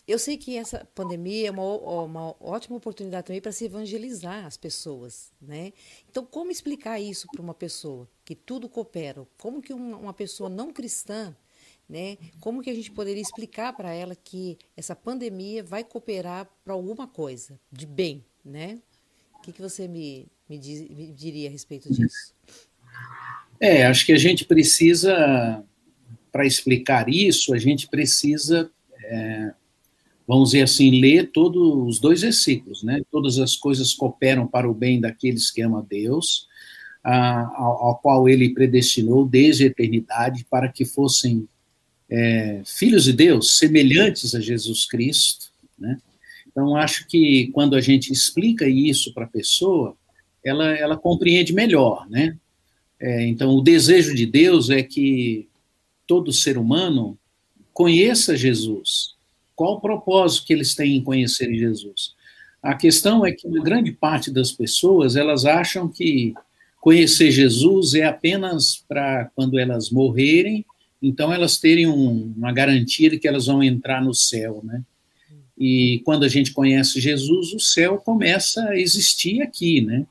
[0.08, 4.56] eu sei que essa pandemia é uma, uma ótima oportunidade também para se evangelizar as
[4.56, 5.74] pessoas, né?
[6.08, 9.26] Então, como explicar isso para uma pessoa que tudo coopera?
[9.36, 11.36] Como que uma, uma pessoa não cristã
[11.88, 12.16] né?
[12.40, 17.06] Como que a gente poderia explicar para ela que essa pandemia vai cooperar para alguma
[17.06, 18.78] coisa de bem, né?
[19.38, 22.34] O que, que você me, me, diz, me diria a respeito disso?
[23.60, 25.62] É, acho que a gente precisa,
[26.32, 28.70] para explicar isso, a gente precisa,
[29.04, 29.52] é,
[30.26, 33.02] vamos dizer assim, ler todos os dois versículos, né?
[33.10, 36.48] Todas as coisas cooperam para o bem daqueles que amam a Deus,
[37.02, 41.46] a, ao, ao qual ele predestinou desde a eternidade para que fossem
[42.14, 45.46] é, filhos de Deus, semelhantes a Jesus Cristo,
[45.76, 45.98] né?
[46.46, 49.96] Então, acho que quando a gente explica isso para a pessoa,
[50.44, 52.36] ela, ela compreende melhor, né?
[53.00, 55.48] É, então, o desejo de Deus é que
[56.06, 57.18] todo ser humano
[57.72, 59.14] conheça Jesus.
[59.56, 62.14] Qual o propósito que eles têm em conhecer Jesus?
[62.62, 66.32] A questão é que uma grande parte das pessoas, elas acham que
[66.80, 70.64] conhecer Jesus é apenas para quando elas morrerem
[71.06, 74.82] então elas terem um, uma garantia de que elas vão entrar no céu, né?
[75.56, 80.06] E quando a gente conhece Jesus, o céu começa a existir aqui, né?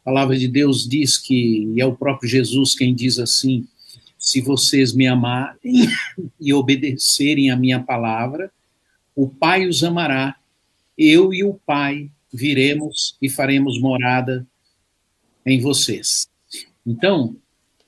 [0.00, 3.66] A palavra de Deus diz que, e é o próprio Jesus quem diz assim:
[4.16, 5.88] se vocês me amarem
[6.40, 8.52] e obedecerem a minha palavra,
[9.16, 10.36] o Pai os amará,
[10.96, 14.46] eu e o Pai viremos e faremos morada
[15.44, 16.30] em vocês.
[16.86, 17.36] Então,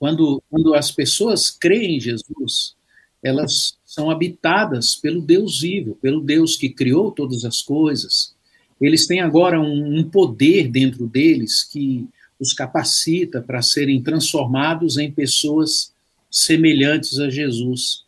[0.02, 2.74] quando, quando as pessoas creem em Jesus,
[3.22, 8.34] elas são habitadas pelo Deus vivo, pelo Deus que criou todas as coisas.
[8.80, 12.04] Eles têm agora um, um poder dentro deles que
[12.40, 15.94] os capacita para serem transformados em pessoas
[16.28, 18.04] semelhantes a Jesus.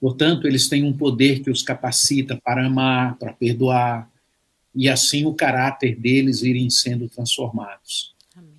[0.00, 4.08] Portanto, eles têm um poder que os capacita para amar, para perdoar,
[4.72, 8.14] e assim o caráter deles irem sendo transformados.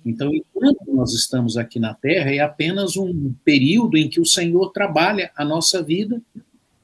[0.08, 4.70] Então, enquanto nós estamos aqui na Terra, é apenas um período em que o Senhor
[4.70, 6.20] trabalha a nossa vida,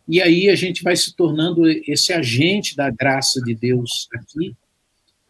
[0.06, 4.54] e aí a gente vai se tornando esse agente da graça de Deus aqui,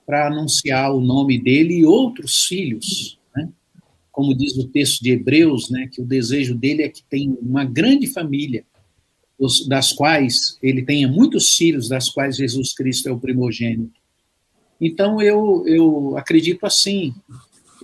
[0.04, 3.48] para anunciar o nome dele e outros filhos, né?
[4.12, 7.64] como diz o texto de Hebreus, né, que o desejo dele é que tenha uma
[7.64, 8.64] grande família
[9.66, 13.98] das quais ele tenha muitos filhos, das quais Jesus Cristo é o primogênito.
[14.80, 17.14] Então eu, eu acredito assim.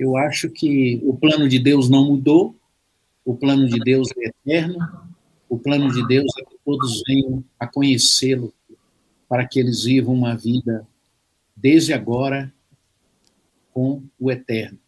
[0.00, 2.56] Eu acho que o plano de Deus não mudou,
[3.22, 4.78] o plano de Deus é eterno,
[5.46, 8.50] o plano de Deus é que todos venham a conhecê-lo,
[9.28, 10.88] para que eles vivam uma vida
[11.54, 12.50] desde agora
[13.74, 14.78] com o eterno.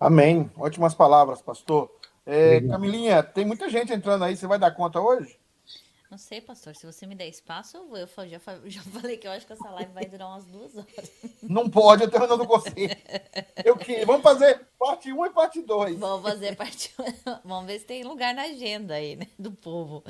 [0.00, 0.50] Amém.
[0.56, 1.90] Ótimas palavras, pastor.
[2.24, 5.36] É, Camilinha, tem muita gente entrando aí, você vai dar conta hoje?
[6.14, 6.76] Não sei, pastor.
[6.76, 7.98] Se você me der espaço, eu vou.
[7.98, 11.10] Eu já, já falei que eu acho que essa live vai durar umas duas horas.
[11.42, 12.94] Não pode, eu tô não consigo.
[13.64, 15.98] Eu que Vamos fazer parte 1 e parte 2.
[15.98, 16.94] Vamos fazer parte
[17.26, 17.38] 1.
[17.44, 19.26] Vamos ver se tem lugar na agenda aí, né?
[19.36, 20.04] Do povo.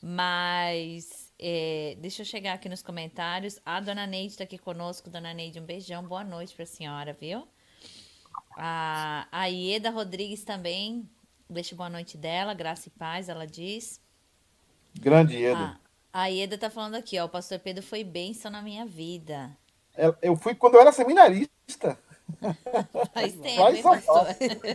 [0.00, 3.58] Mas é, deixa eu chegar aqui nos comentários.
[3.66, 5.10] A dona Neide está aqui conosco.
[5.10, 6.04] Dona Neide, um beijão.
[6.04, 7.48] Boa noite para a senhora, viu?
[8.56, 11.10] A, a Ieda Rodrigues também.
[11.50, 12.54] Deixa boa noite dela.
[12.54, 14.00] Graça e paz, ela diz.
[14.98, 15.78] Grande Ieda.
[16.12, 17.26] A, a Ieda tá falando aqui, ó.
[17.26, 19.56] O pastor Pedro foi bênção na minha vida.
[19.96, 21.98] É, eu fui quando eu era seminarista.
[23.14, 24.26] Faz tempo, Faz, hein, pastor?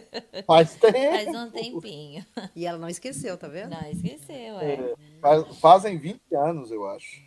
[0.47, 0.97] Faz tempo.
[0.97, 2.25] Faz um tempinho.
[2.55, 3.69] E ela não esqueceu, tá vendo?
[3.69, 4.73] Não esqueceu, é.
[4.73, 7.21] é faz, fazem 20 anos, eu acho.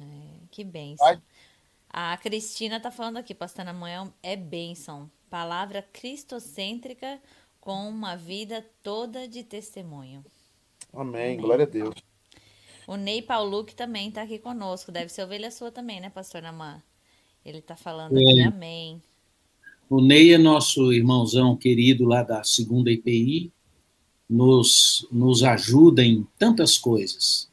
[0.00, 1.20] É, que bênção.
[1.90, 5.10] A Cristina tá falando aqui, pastor Namuel, é bênção.
[5.28, 7.20] Palavra cristocêntrica
[7.60, 10.24] com uma vida toda de testemunho.
[10.92, 11.34] Amém.
[11.34, 11.36] Amém.
[11.36, 11.94] Glória a Deus.
[12.86, 14.92] O Ney Pauluc também está aqui conosco.
[14.92, 16.82] Deve ser ovelha sua também, né, pastor Namã?
[17.44, 18.44] Ele está falando aqui, é.
[18.44, 19.02] amém.
[19.88, 23.52] O Ney é nosso irmãozão querido lá da segunda IPI,
[24.28, 27.50] nos, nos ajuda em tantas coisas.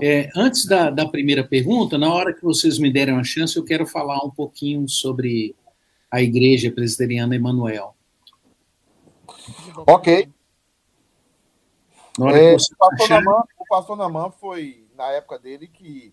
[0.00, 3.64] É, antes da, da primeira pergunta, na hora que vocês me derem uma chance, eu
[3.64, 5.56] quero falar um pouquinho sobre
[6.10, 7.94] a Igreja Presbiteriana Emanuel.
[9.86, 10.28] Ok.
[12.18, 16.12] É, o, pastor Naman, o pastor Naman foi, na época dele, que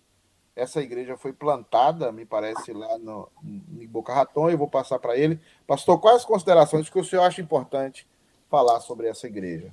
[0.54, 4.48] essa igreja foi plantada, me parece, lá no, em Boca Raton.
[4.48, 5.40] Eu vou passar para ele.
[5.66, 8.06] Pastor, quais considerações que o senhor acha importante
[8.48, 9.72] falar sobre essa igreja?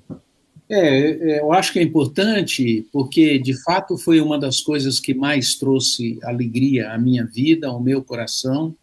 [0.68, 5.14] É, é, eu acho que é importante porque, de fato, foi uma das coisas que
[5.14, 8.76] mais trouxe alegria à minha vida, ao meu coração,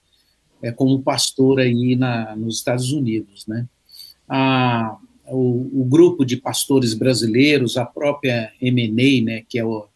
[0.63, 3.67] é, como pastor aí na, nos Estados Unidos, né?
[4.29, 4.97] A,
[5.27, 9.87] o, o, grupo de pastores brasileiros, a própria MNA, né, que é o,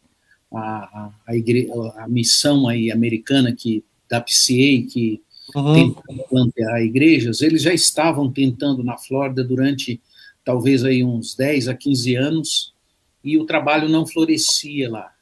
[0.52, 5.20] a, a, igre, a missão aí americana que, da PCA, que
[5.54, 5.74] uhum.
[5.74, 10.00] tenta plantear igrejas, eles já estavam tentando na Flórida durante
[10.44, 12.74] talvez aí uns 10 a 15 anos,
[13.22, 15.12] e o trabalho não florescia lá.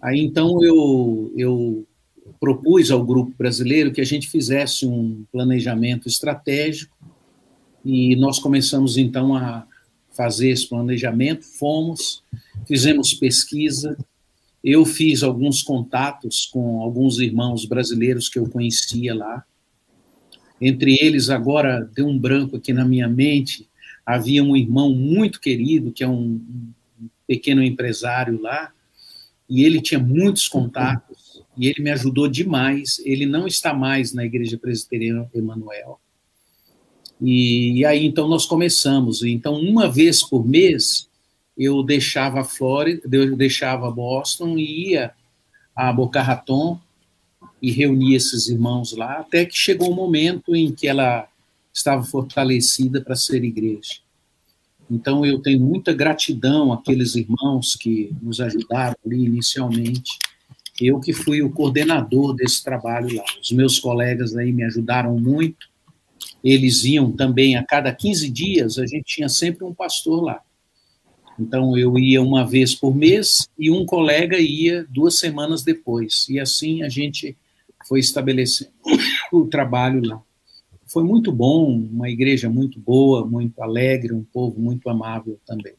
[0.00, 1.86] Aí então eu, eu
[2.38, 6.94] propus ao grupo brasileiro que a gente fizesse um planejamento estratégico
[7.84, 9.66] e nós começamos então a
[10.10, 12.22] fazer esse planejamento, fomos,
[12.66, 13.96] fizemos pesquisa,
[14.62, 19.44] eu fiz alguns contatos com alguns irmãos brasileiros que eu conhecia lá.
[20.60, 23.68] Entre eles, agora deu um branco aqui na minha mente,
[24.06, 26.40] havia um irmão muito querido, que é um,
[27.26, 28.72] pequeno empresário lá,
[29.48, 33.00] e ele tinha muitos contatos, e ele me ajudou demais.
[33.04, 36.00] Ele não está mais na Igreja Presbiteriana Emanuel,
[37.22, 39.22] e, e, aí, então, nós começamos.
[39.22, 41.08] Então, uma vez por mês,
[41.56, 45.12] eu deixava a Flórida, eu deixava Boston e ia
[45.74, 46.80] a Boca Raton
[47.62, 51.28] e reunia esses irmãos lá, até que chegou o um momento em que ela
[51.72, 54.00] estava fortalecida para ser igreja.
[54.90, 60.18] Então, eu tenho muita gratidão àqueles irmãos que nos ajudaram ali inicialmente.
[60.80, 63.24] Eu que fui o coordenador desse trabalho lá.
[63.40, 65.71] Os meus colegas aí me ajudaram muito
[66.42, 70.40] eles iam também a cada 15 dias, a gente tinha sempre um pastor lá.
[71.38, 76.26] Então eu ia uma vez por mês e um colega ia duas semanas depois.
[76.28, 77.36] E assim a gente
[77.86, 78.70] foi estabelecendo
[79.32, 80.22] o trabalho lá.
[80.86, 85.74] Foi muito bom, uma igreja muito boa, muito alegre, um povo muito amável também.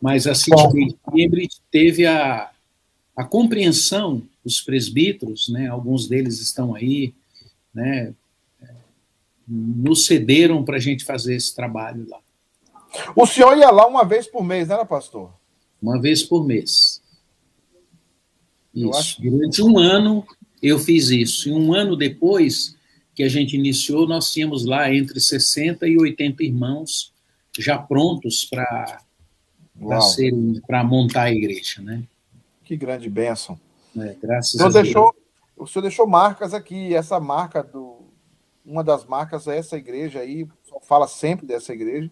[0.00, 0.52] Mas assim,
[1.04, 2.50] Cambridge teve a,
[3.16, 7.12] a compreensão dos presbíteros, né, alguns deles estão aí,
[7.74, 8.14] né,
[9.50, 12.20] nos cederam para a gente fazer esse trabalho lá.
[13.16, 15.32] O senhor ia lá uma vez por mês, não era, pastor?
[15.82, 17.02] Uma vez por mês.
[18.72, 19.20] Isso.
[19.20, 20.24] Durante um ano
[20.62, 21.48] eu fiz isso.
[21.48, 22.76] E um ano depois
[23.14, 27.12] que a gente iniciou, nós tínhamos lá entre 60 e 80 irmãos
[27.58, 29.02] já prontos para
[30.66, 32.04] para montar a igreja, né?
[32.64, 33.58] Que grande bênção.
[33.96, 34.84] É, graças então, a Deus.
[34.84, 35.14] Deixou,
[35.56, 37.99] o senhor deixou marcas aqui, essa marca do,
[38.70, 40.48] uma das marcas é essa igreja aí,
[40.82, 42.10] fala sempre dessa igreja.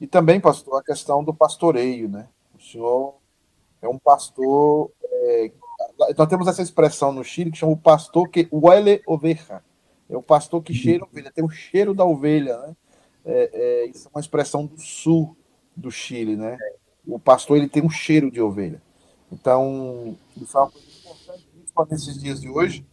[0.00, 2.28] E também, pastor, a questão do pastoreio, né?
[2.54, 3.16] O senhor
[3.82, 4.90] é um pastor.
[5.02, 5.50] É,
[6.16, 9.62] nós temos essa expressão no Chile que chama o pastor que huele oveja.
[10.08, 12.76] É o pastor que cheira ovelha, tem o cheiro da ovelha, né?
[13.24, 15.36] É, é, isso é uma expressão do sul
[15.74, 16.56] do Chile, né?
[17.04, 18.80] O pastor ele tem um cheiro de ovelha.
[19.32, 22.86] Então, isso é uma coisa importante nesses dias de hoje,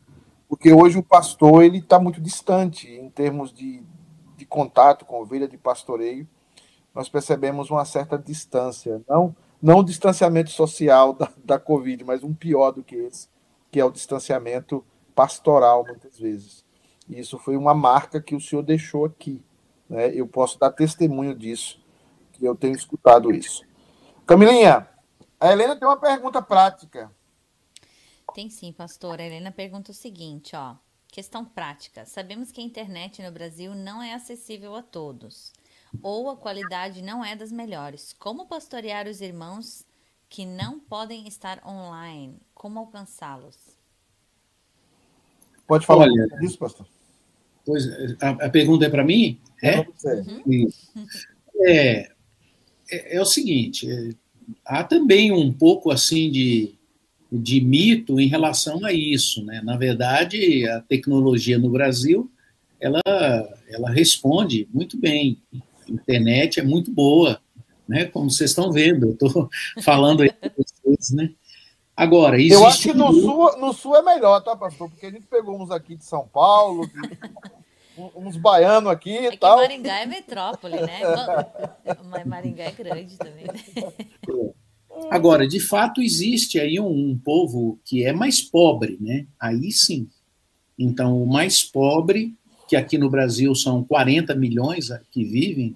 [0.54, 3.84] porque hoje o pastor ele está muito distante em termos de,
[4.38, 6.28] de contato com ovelha, de pastoreio.
[6.94, 12.36] Nós percebemos uma certa distância, não não o distanciamento social da, da Covid, mas um
[12.36, 13.28] pior do que esse,
[13.72, 14.86] que é o distanciamento
[15.16, 16.64] pastoral, muitas vezes.
[17.10, 19.44] E isso foi uma marca que o senhor deixou aqui.
[19.90, 20.14] Né?
[20.14, 21.84] Eu posso dar testemunho disso,
[22.34, 23.64] que eu tenho escutado isso.
[24.24, 24.88] Camilinha,
[25.40, 27.12] a Helena tem uma pergunta prática.
[28.34, 29.20] Tem sim, pastor.
[29.20, 30.76] A Helena pergunta o seguinte, ó.
[31.08, 32.06] Questão prática.
[32.06, 35.54] Sabemos que a internet no Brasil não é acessível a todos,
[36.02, 38.14] ou a qualidade não é das melhores.
[38.18, 39.86] Como pastorear os irmãos
[40.28, 42.40] que não podem estar online?
[42.56, 43.78] Como alcançá-los?
[45.68, 46.88] Pode falar Olha, disso, pastor.
[47.64, 47.86] Pois,
[48.20, 49.40] a, a pergunta é para mim?
[49.62, 49.82] É?
[49.82, 50.68] Uhum.
[51.62, 52.12] É,
[52.90, 54.10] é, é, o seguinte, é,
[54.66, 56.73] há também um pouco assim de,
[57.40, 59.62] de mito em relação a isso, né?
[59.64, 62.30] Na verdade, a tecnologia no Brasil,
[62.80, 63.02] ela,
[63.70, 65.42] ela responde muito bem.
[65.54, 67.40] A internet é muito boa,
[67.88, 68.06] né?
[68.06, 69.50] Como vocês estão vendo, eu estou
[69.84, 71.32] falando aí para vocês, né?
[71.96, 72.54] Agora, existe...
[72.56, 74.90] Eu acho que no sul, no sul é melhor, tá, pastor?
[74.90, 76.94] Porque a gente pegou uns aqui de São Paulo, de
[78.16, 79.58] uns baianos aqui e é tal.
[79.58, 81.02] Maringá é metrópole, né?
[82.10, 83.46] Mas Maringá é grande também.
[83.46, 84.54] Né?
[85.10, 89.26] Agora, de fato, existe aí um, um, povo que é mais pobre, né?
[89.40, 90.08] Aí sim.
[90.78, 92.34] Então, o mais pobre,
[92.68, 95.76] que aqui no Brasil são 40 milhões que vivem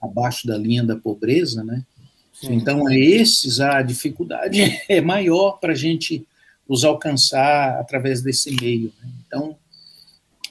[0.00, 1.84] abaixo da linha da pobreza, né?
[2.32, 2.54] Sim.
[2.54, 6.26] Então, é esses a dificuldade é maior para a gente
[6.68, 8.92] os alcançar através desse meio.
[9.02, 9.10] Né?
[9.26, 9.56] Então,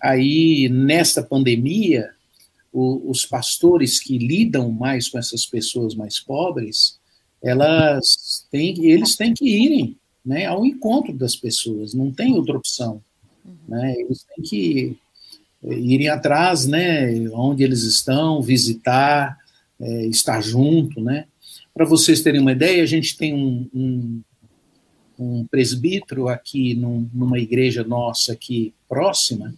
[0.06, 2.12] Aí, nesta pandemia,
[2.72, 7.00] o, os pastores que lidam mais com essas pessoas mais pobres,
[7.46, 13.02] elas têm, eles têm que irem né, ao encontro das pessoas, não tem outra opção.
[13.68, 14.98] Né, eles têm que
[15.64, 19.38] irem atrás, né, onde eles estão, visitar,
[19.80, 21.28] é, estar junto, né.
[21.74, 24.22] Para vocês terem uma ideia, a gente tem um, um,
[25.20, 29.54] um presbítero aqui num, numa igreja nossa aqui próxima,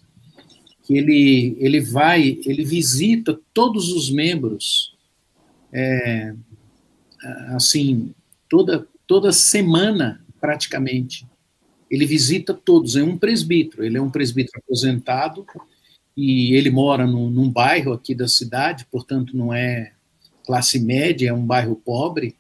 [0.83, 4.95] que ele, ele vai, ele visita todos os membros,
[5.71, 6.33] é,
[7.55, 8.13] assim,
[8.49, 11.27] toda, toda semana, praticamente.
[11.89, 15.45] Ele visita todos, é um presbítero, ele é um presbítero aposentado,
[16.15, 19.93] e ele mora no, num bairro aqui da cidade, portanto não é
[20.45, 22.35] classe média, é um bairro pobre,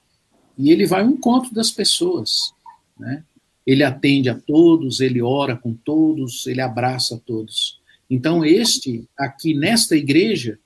[0.57, 2.51] e ele vai ao encontro das pessoas,
[2.99, 3.23] né?
[3.65, 7.77] Ele atende a todos, ele ora com todos, ele abraça todos.
[8.09, 10.57] Então, este, aqui nesta igreja,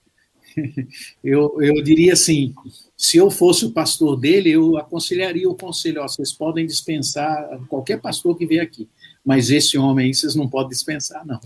[1.23, 2.53] eu, eu diria assim:
[2.95, 7.99] se eu fosse o pastor dele, eu aconselharia o conselho: ó, vocês podem dispensar qualquer
[7.99, 8.87] pastor que vier aqui,
[9.25, 11.39] mas esse homem aí vocês não podem dispensar, não.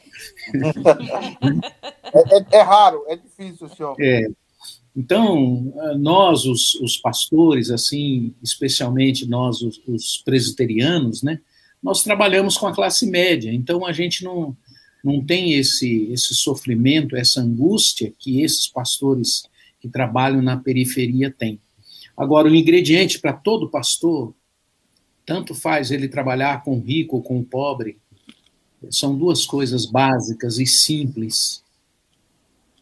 [2.14, 3.96] é, é, é, raro, é difícil, senhor.
[4.00, 4.28] É.
[4.96, 11.42] Então, nós, os, os, pastores, assim, especialmente nós, os, os presbiterianos, né,
[11.84, 14.56] nós trabalhamos com a classe média, então a gente não
[15.06, 19.44] não tem esse, esse sofrimento, essa angústia que esses pastores
[19.80, 21.60] que trabalham na periferia têm.
[22.18, 24.34] Agora, o ingrediente para todo pastor,
[25.24, 28.00] tanto faz ele trabalhar com o rico ou com o pobre,
[28.90, 31.64] são duas coisas básicas e simples,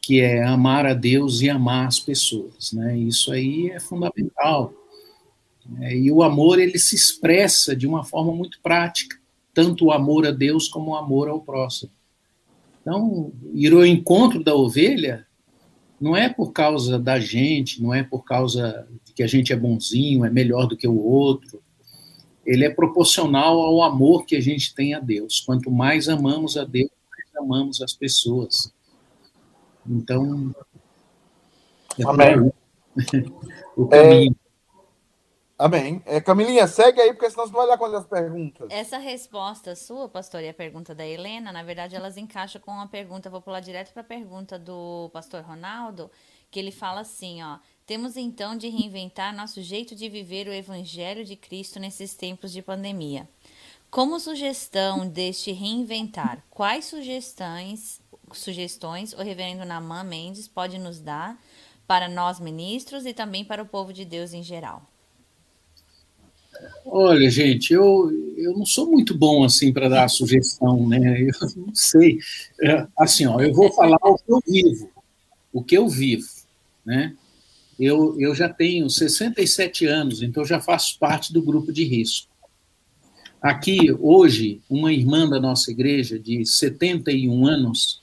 [0.01, 2.97] que é amar a Deus e amar as pessoas, né?
[2.97, 4.73] Isso aí é fundamental.
[5.81, 9.17] É, e o amor ele se expressa de uma forma muito prática,
[9.53, 11.91] tanto o amor a Deus como o amor ao próximo.
[12.83, 15.25] Então, ir ao encontro da ovelha
[15.99, 19.55] não é por causa da gente, não é por causa de que a gente é
[19.55, 21.63] bonzinho, é melhor do que o outro.
[22.45, 25.39] Ele é proporcional ao amor que a gente tem a Deus.
[25.39, 28.73] Quanto mais amamos a Deus, mais amamos as pessoas.
[29.87, 30.53] Então,
[31.97, 32.51] é Amém.
[33.77, 34.35] o caminho.
[34.39, 34.42] É...
[35.63, 36.03] Amém.
[36.05, 38.67] É, Camilinha, segue aí, porque senão você vai dar conta das perguntas.
[38.69, 42.85] Essa resposta sua, pastor, e a pergunta da Helena, na verdade, elas encaixam com uma
[42.85, 46.11] pergunta, vou pular direto para a pergunta do pastor Ronaldo,
[46.51, 51.23] que ele fala assim, ó, temos então de reinventar nosso jeito de viver o evangelho
[51.23, 53.25] de Cristo nesses tempos de pandemia.
[53.89, 58.01] Como sugestão deste reinventar, quais sugestões,
[58.33, 61.41] sugestões o reverendo Namã Mendes pode nos dar
[61.87, 64.81] para nós ministros e também para o povo de Deus em geral?
[66.85, 71.21] Olha, gente, eu, eu não sou muito bom assim para dar sugestão, né?
[71.21, 72.19] Eu não sei.
[72.61, 74.91] É, assim, ó, eu vou falar o que eu vivo,
[75.51, 76.27] o que eu vivo,
[76.85, 77.15] né?
[77.79, 82.27] Eu, eu já tenho 67 anos, então já faço parte do grupo de risco.
[83.41, 88.01] Aqui, hoje, uma irmã da nossa igreja, de 71 anos,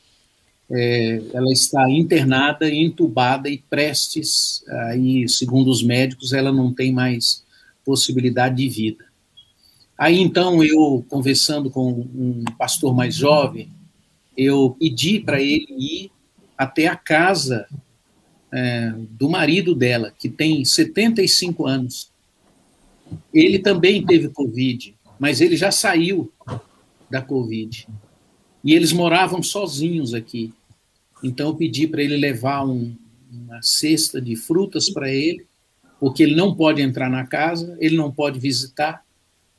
[0.70, 7.42] é, ela está internada, entubada e prestes, aí, segundo os médicos, ela não tem mais
[7.90, 9.04] possibilidade de vida.
[9.98, 13.68] Aí então eu, conversando com um pastor mais jovem,
[14.36, 16.12] eu pedi para ele ir
[16.56, 17.66] até a casa
[18.52, 22.12] é, do marido dela, que tem 75 anos.
[23.34, 26.32] Ele também teve Covid, mas ele já saiu
[27.10, 27.88] da Covid.
[28.62, 30.54] E eles moravam sozinhos aqui.
[31.24, 32.94] Então eu pedi para ele levar um,
[33.32, 35.49] uma cesta de frutas para ele
[36.00, 39.04] porque ele não pode entrar na casa, ele não pode visitar,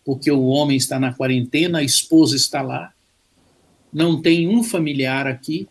[0.04, 2.92] porque o homem está na quarentena, a esposa está lá,
[3.94, 5.68] não tem um familiar aqui.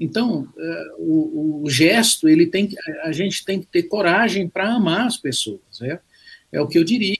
[0.00, 2.70] Então, uh, o, o, gesto, ele tem
[3.02, 5.60] a gente tem que ter coragem para amar as pessoas.
[5.82, 5.98] É,
[6.52, 7.18] é o que eu diria.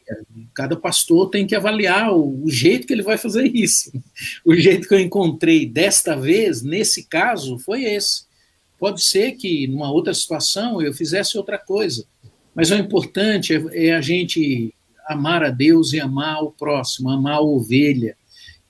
[0.54, 3.92] Cada pastor tem que avaliar o, o jeito que ele vai fazer isso.
[4.44, 8.24] O jeito que eu encontrei desta vez, nesse caso, foi esse.
[8.78, 12.06] Pode ser que, numa outra situação, eu fizesse outra coisa
[12.56, 14.74] mas o importante é, é a gente
[15.06, 18.16] amar a Deus e amar o próximo, amar a ovelha,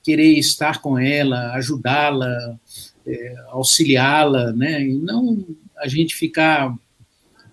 [0.03, 2.59] querer estar com ela, ajudá-la,
[3.05, 4.85] é, auxiliá-la, né?
[4.85, 5.45] E não
[5.77, 6.77] a gente ficar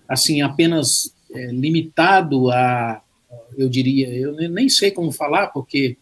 [0.07, 3.01] assim apenas é, limitado a,
[3.57, 5.97] eu diria, eu nem sei como falar porque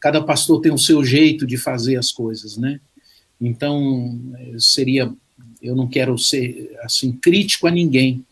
[0.00, 2.80] cada pastor tem o seu jeito de fazer as coisas, né?
[3.38, 5.12] Então é, seria,
[5.60, 8.24] eu não quero ser assim crítico a ninguém,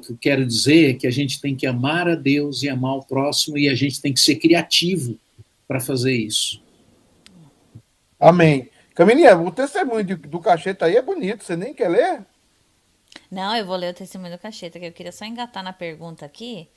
[0.00, 2.96] que eu quero dizer é que a gente tem que amar a Deus e amar
[2.96, 5.16] o próximo e a gente tem que ser criativo
[5.68, 6.60] para fazer isso.
[8.18, 8.68] Amém.
[8.94, 12.24] Camininha, o testemunho do Cacheta aí é bonito, você nem quer ler?
[13.30, 16.24] Não, eu vou ler o testemunho do Cacheta, que eu queria só engatar na pergunta
[16.24, 16.68] aqui.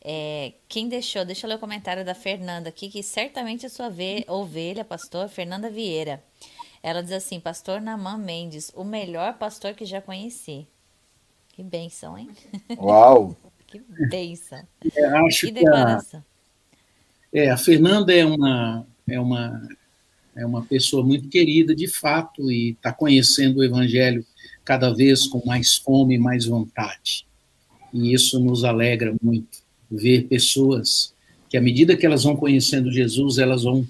[0.00, 3.90] É, quem deixou, deixa eu ler o comentário da Fernanda aqui, que certamente é sua
[4.28, 6.22] ovelha, pastor, Fernanda Vieira.
[6.82, 10.68] Ela diz assim: Pastor Namã Mendes, o melhor pastor que já conheci.
[11.54, 12.28] Que benção, hein?
[12.76, 13.36] Uau!
[13.68, 13.80] que
[14.10, 14.58] benção.
[14.92, 16.18] É, acho que, declaração.
[16.20, 19.68] A, é, a Fernanda é uma, é, uma,
[20.34, 24.26] é uma pessoa muito querida, de fato, e está conhecendo o Evangelho
[24.64, 27.24] cada vez com mais fome e mais vontade.
[27.92, 31.14] E isso nos alegra muito, ver pessoas
[31.48, 33.86] que, à medida que elas vão conhecendo Jesus, elas vão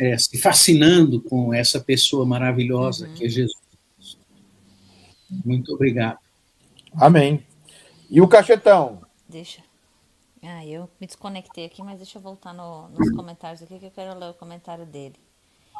[0.00, 3.14] é, se fascinando com essa pessoa maravilhosa uhum.
[3.14, 3.56] que é Jesus.
[5.44, 6.27] Muito obrigado.
[7.00, 7.46] Amém.
[8.10, 9.02] E o cachetão?
[9.28, 9.62] Deixa.
[10.42, 13.90] Ah, eu me desconectei aqui, mas deixa eu voltar no, nos comentários aqui que eu
[13.90, 15.16] quero ler o comentário dele.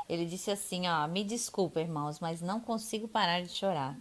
[0.09, 3.99] Ele disse assim, ó, me desculpa, irmãos, mas não consigo parar de chorar.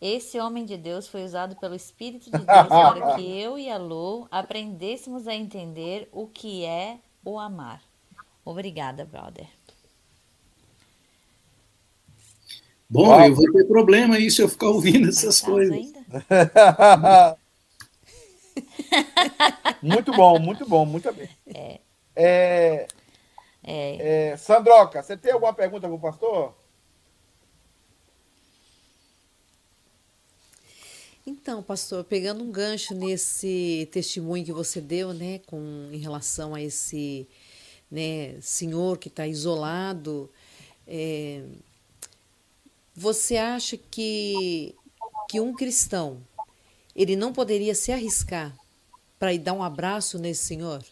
[0.00, 3.78] Esse homem de Deus foi usado pelo Espírito de Deus para que eu e a
[3.78, 7.82] Lu aprendêssemos a entender o que é o amar.
[8.44, 9.48] Obrigada, brother.
[12.88, 15.92] Bom, eu vou ter problema aí se eu ficar ouvindo essas coisas.
[19.82, 21.28] muito bom, muito bom, muito bem.
[21.46, 21.80] É.
[22.16, 22.86] É,
[23.62, 24.30] é.
[24.30, 24.36] é.
[24.36, 26.54] Sandroca, você tem alguma pergunta para o pastor?
[31.26, 36.60] Então, pastor, pegando um gancho nesse testemunho que você deu, né, com em relação a
[36.60, 37.26] esse,
[37.90, 40.30] né, senhor que está isolado,
[40.86, 41.42] é,
[42.94, 44.74] você acha que,
[45.28, 46.18] que um cristão
[46.94, 48.54] ele não poderia se arriscar
[49.18, 50.84] para ir dar um abraço nesse senhor?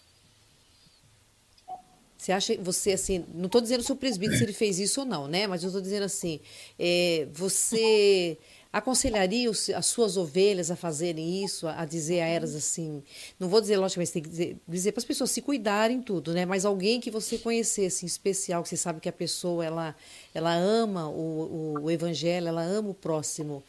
[2.23, 5.07] Você acha, você assim, não estou dizendo se o presbítero se ele fez isso ou
[5.07, 5.49] não, né?
[5.49, 6.39] Mas eu estou dizendo assim,
[6.79, 8.39] é, você
[8.73, 13.03] aconselharia os, as suas ovelhas a fazerem isso, a, a, dizer a elas assim,
[13.39, 16.47] não vou dizer logicamente, tem que dizer, dizer para as pessoas se cuidarem tudo, né?
[16.47, 19.95] Mas alguém que você conhecesse em especial, que você sabe que a pessoa ela,
[20.33, 23.65] ela ama o, o, o evangelho, ela ama o próximo,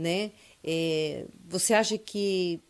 [0.00, 0.32] né?
[0.64, 2.60] É, você acha que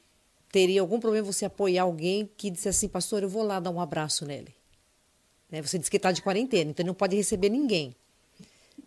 [0.52, 3.80] teria algum problema você apoiar alguém que disse assim, pastor, eu vou lá dar um
[3.80, 4.54] abraço nele?
[5.50, 5.62] Né?
[5.62, 7.94] Você disse que está de quarentena, então não pode receber ninguém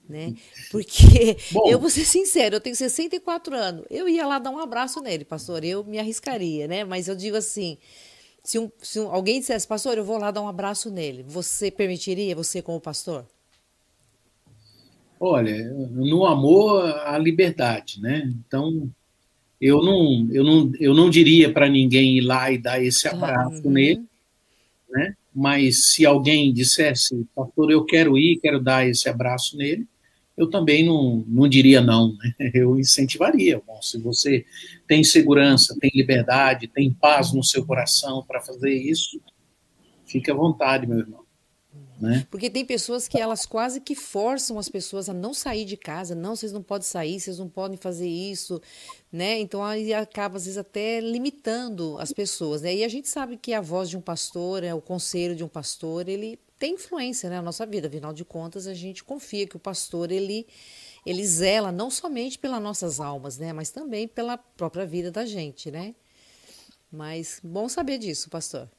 [0.08, 0.36] né?
[0.72, 3.86] Porque Bom, eu vou ser sincero, eu tenho 64 anos.
[3.90, 6.84] Eu ia lá dar um abraço nele, pastor, eu me arriscaria, né?
[6.84, 7.78] Mas eu digo assim,
[8.44, 11.72] se, um, se um, alguém dissesse, pastor, eu vou lá dar um abraço nele, você
[11.72, 13.26] permitiria, você como pastor?
[15.26, 18.30] Olha, no amor a liberdade, né?
[18.46, 18.92] Então,
[19.60, 23.64] eu não, eu não, eu não diria para ninguém ir lá e dar esse abraço
[23.64, 23.72] uhum.
[23.72, 24.04] nele,
[24.90, 25.16] né?
[25.34, 29.88] Mas se alguém dissesse, pastor, eu quero ir, quero dar esse abraço nele,
[30.36, 32.36] eu também não, não diria não, né?
[32.54, 33.62] eu incentivaria.
[33.66, 34.46] Bom, se você
[34.86, 39.22] tem segurança, tem liberdade, tem paz no seu coração para fazer isso,
[40.06, 41.23] fique à vontade, meu irmão.
[42.04, 42.28] Né?
[42.30, 46.14] Porque tem pessoas que elas quase que forçam as pessoas a não sair de casa.
[46.14, 48.62] Não, vocês não podem sair, vocês não podem fazer isso,
[49.10, 49.40] né?
[49.40, 52.76] Então aí acaba às vezes até limitando as pessoas, né?
[52.76, 55.48] E a gente sabe que a voz de um pastor, é o conselho de um
[55.48, 57.88] pastor, ele tem influência né, na nossa vida.
[57.88, 60.46] Afinal de contas, a gente confia que o pastor ele
[61.06, 65.72] ele zela não somente pelas nossas almas, né, mas também pela própria vida da gente,
[65.72, 65.96] né?
[66.92, 68.70] Mas bom saber disso, pastor.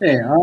[0.00, 0.34] É, a,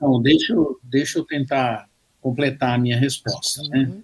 [0.00, 1.86] então, deixa eu, deixa eu tentar
[2.22, 3.62] completar a minha resposta.
[3.68, 3.84] Né?
[3.84, 4.02] Uhum.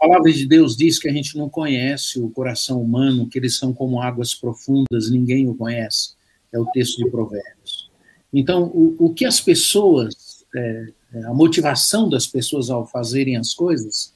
[0.00, 3.58] A palavra de Deus diz que a gente não conhece o coração humano, que eles
[3.58, 6.14] são como águas profundas, ninguém o conhece.
[6.50, 7.90] É o texto de Provérbios.
[8.32, 13.52] Então, o, o que as pessoas, é, é a motivação das pessoas ao fazerem as
[13.52, 14.14] coisas,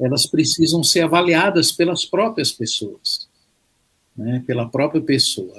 [0.00, 3.28] elas precisam ser avaliadas pelas próprias pessoas,
[4.16, 4.42] né?
[4.46, 5.54] pela própria pessoa.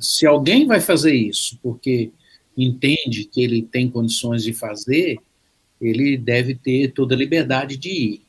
[0.00, 2.10] Se alguém vai fazer isso porque
[2.56, 5.18] entende que ele tem condições de fazer,
[5.80, 8.22] ele deve ter toda a liberdade de ir.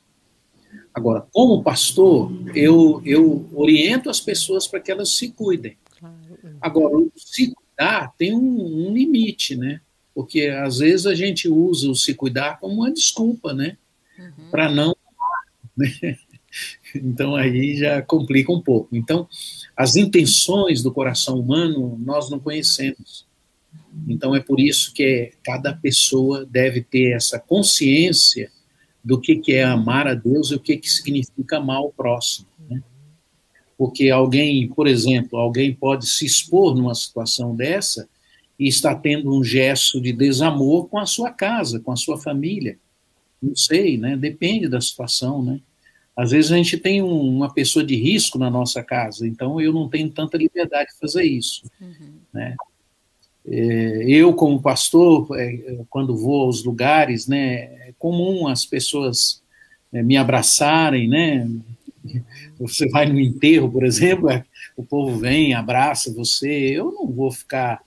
[0.93, 5.77] Agora, como pastor, eu, eu oriento as pessoas para que elas se cuidem.
[6.59, 9.79] Agora, se cuidar tem um, um, limite, né?
[10.13, 13.77] Porque às vezes a gente usa o se cuidar como uma desculpa, né?
[14.17, 14.49] Uhum.
[14.51, 14.95] Para não.
[15.77, 16.17] Né?
[16.95, 18.95] Então aí já complica um pouco.
[18.95, 19.27] Então,
[19.75, 23.27] as intenções do coração humano nós não conhecemos.
[24.07, 28.51] Então é por isso que cada pessoa deve ter essa consciência
[29.03, 32.47] do que, que é amar a Deus e o que, que significa amar o próximo.
[32.69, 32.83] Né?
[33.77, 38.07] Porque alguém, por exemplo, alguém pode se expor numa situação dessa
[38.59, 42.77] e está tendo um gesto de desamor com a sua casa, com a sua família.
[43.41, 44.17] Não sei, né?
[44.17, 45.61] Depende da situação, né?
[46.15, 49.71] Às vezes a gente tem um, uma pessoa de risco na nossa casa, então eu
[49.71, 52.15] não tenho tanta liberdade de fazer isso, uhum.
[52.33, 52.55] né?
[53.49, 59.41] É, eu, como pastor, é, quando vou aos lugares, né, é comum as pessoas
[59.93, 61.49] é, me abraçarem, né?
[62.59, 64.29] Você vai no enterro, por exemplo,
[64.75, 66.49] o povo vem, abraça você.
[66.49, 67.81] Eu não vou ficar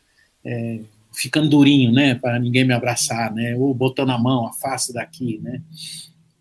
[0.45, 0.81] é,
[1.13, 3.57] ficando durinho, né, para ninguém me abraçar, né?
[3.57, 5.63] Ou botando a mão, afasta daqui, né?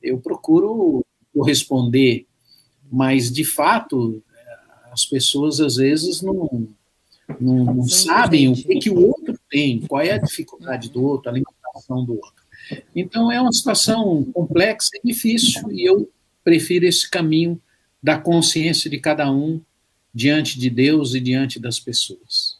[0.02, 1.04] Eu procuro
[1.34, 2.26] corresponder,
[2.92, 4.22] mas de fato
[4.92, 6.68] as pessoas às vezes não
[7.40, 11.30] não, não sabem o que, que o outro tem, qual é a dificuldade do outro,
[11.30, 12.44] a limitação do outro.
[12.96, 16.12] Então, é uma situação complexa e difícil, e eu
[16.44, 17.62] prefiro esse caminho
[18.02, 19.62] da consciência de cada um
[20.14, 22.58] diante de Deus e diante das pessoas.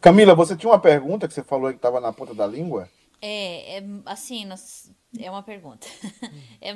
[0.00, 2.88] Camila, você tinha uma pergunta que você falou que estava na ponta da língua?
[3.20, 5.86] É, é assim, nós, é uma pergunta.
[6.60, 6.74] É,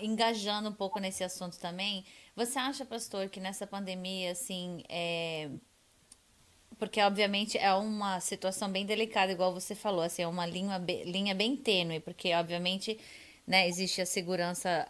[0.00, 2.04] engajando um pouco nesse assunto também,
[2.36, 5.50] você acha, pastor, que nessa pandemia, assim, é,
[6.78, 11.34] porque obviamente é uma situação bem delicada, igual você falou, assim, é uma linha, linha
[11.34, 12.98] bem tênue, porque obviamente,
[13.46, 14.88] né, existe a segurança,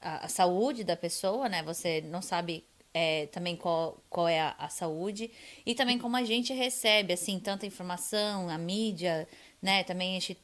[0.00, 2.64] a, a saúde da pessoa, né, você não sabe
[2.94, 5.30] é, também qual, qual é a, a, saúde,
[5.64, 9.28] e também como a gente recebe, assim, tanta informação, a mídia,
[9.60, 10.36] né, também a gente,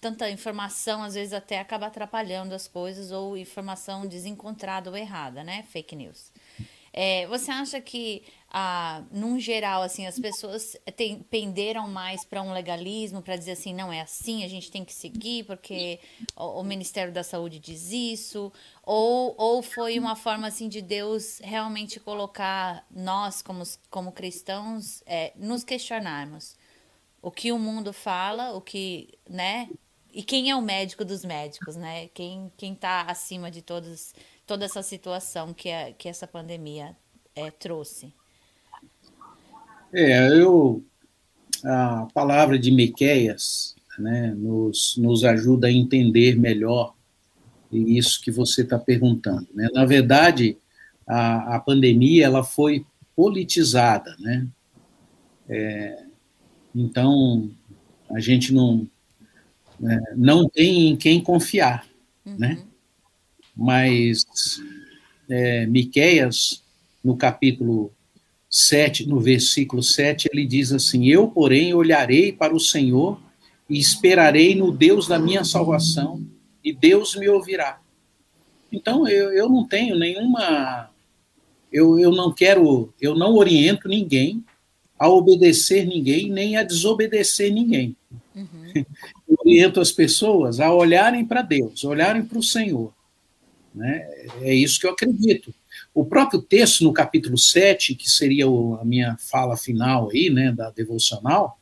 [0.00, 5.64] tanta informação, às vezes até acaba atrapalhando as coisas, ou informação desencontrada ou errada, né,
[5.70, 6.32] fake news.
[6.96, 8.22] É, você acha que
[8.56, 13.74] ah, num geral, assim, as pessoas tem, penderam mais para um legalismo, para dizer assim,
[13.74, 15.98] não é assim, a gente tem que seguir porque
[16.36, 18.52] o, o, Ministério da Saúde diz isso,
[18.84, 25.32] ou, ou foi uma forma assim de Deus realmente colocar nós como, como cristãos é,
[25.34, 26.56] nos questionarmos
[27.20, 29.68] o que o mundo fala, o que, né?
[30.12, 32.06] E quem é o médico dos médicos, né?
[32.14, 34.14] Quem quem está acima de todos
[34.46, 36.96] toda essa situação que, a, que essa pandemia
[37.34, 38.14] é, trouxe?
[39.94, 40.84] É, eu
[41.64, 46.94] a palavra de Miqueias né, nos, nos ajuda a entender melhor
[47.72, 49.48] isso que você está perguntando.
[49.54, 49.68] Né?
[49.72, 50.58] Na verdade,
[51.06, 52.84] a, a pandemia ela foi
[53.16, 54.46] politizada, né?
[55.48, 56.04] É,
[56.74, 57.50] então
[58.10, 58.88] a gente não
[59.82, 61.86] é, não tem em quem confiar,
[62.24, 62.36] uhum.
[62.38, 62.64] né?
[63.56, 64.24] Mas
[65.28, 66.62] é, Miqueias
[67.02, 67.93] no capítulo
[68.54, 73.20] 7, no versículo 7, ele diz assim: Eu, porém, olharei para o Senhor
[73.68, 76.24] e esperarei no Deus da minha salvação,
[76.62, 77.80] e Deus me ouvirá.
[78.70, 80.88] Então, eu, eu não tenho nenhuma.
[81.72, 84.44] Eu, eu não quero, eu não oriento ninguém
[84.96, 87.96] a obedecer ninguém, nem a desobedecer ninguém.
[88.36, 88.46] Uhum.
[89.28, 92.94] Eu oriento as pessoas a olharem para Deus, olharem para o Senhor.
[93.74, 94.06] Né?
[94.42, 95.52] É isso que eu acredito.
[95.94, 100.68] O próprio texto, no capítulo 7, que seria a minha fala final aí, né, da
[100.70, 101.56] devocional,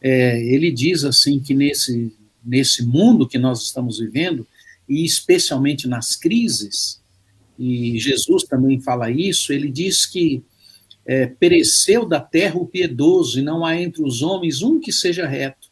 [0.00, 2.14] é, ele diz assim que nesse,
[2.44, 4.46] nesse mundo que nós estamos vivendo,
[4.88, 7.02] e especialmente nas crises,
[7.58, 10.44] e Jesus também fala isso, ele diz que
[11.04, 15.26] é, pereceu da terra o piedoso, e não há entre os homens um que seja
[15.26, 15.68] reto.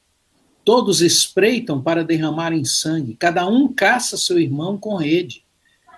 [0.64, 5.44] Todos espreitam para derramarem sangue, cada um caça seu irmão com rede.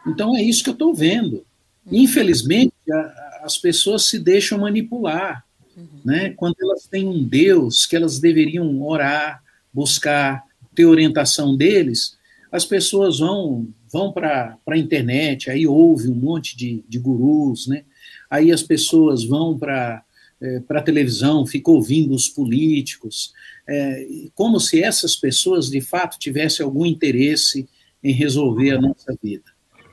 [0.07, 1.47] Então é isso que eu estou vendo.
[1.91, 5.45] Infelizmente, a, as pessoas se deixam manipular.
[5.77, 5.87] Uhum.
[6.05, 6.31] Né?
[6.31, 12.17] Quando elas têm um Deus que elas deveriam orar, buscar, ter orientação deles,
[12.51, 17.85] as pessoas vão vão para a internet, aí ouve um monte de, de gurus, né?
[18.29, 20.03] aí as pessoas vão para
[20.43, 23.33] é, para a televisão, ficam ouvindo os políticos,
[23.67, 27.69] é, como se essas pessoas de fato tivessem algum interesse
[28.03, 29.45] em resolver a nossa vida.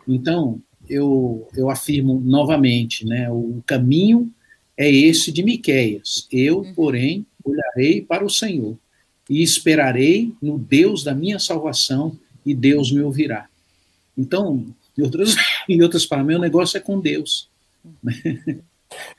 [0.08, 0.62] Então,
[0.92, 4.32] eu, eu afirmo novamente, né, o caminho
[4.78, 6.28] é esse de Miqueias.
[6.32, 6.74] Eu, uhum.
[6.74, 8.78] porém, olharei para o Senhor
[9.30, 13.48] e esperarei no Deus da minha salvação e Deus me ouvirá.
[14.18, 14.66] Então,
[14.98, 15.36] em outras,
[15.70, 17.50] em outras palavras, meu negócio é com Deus.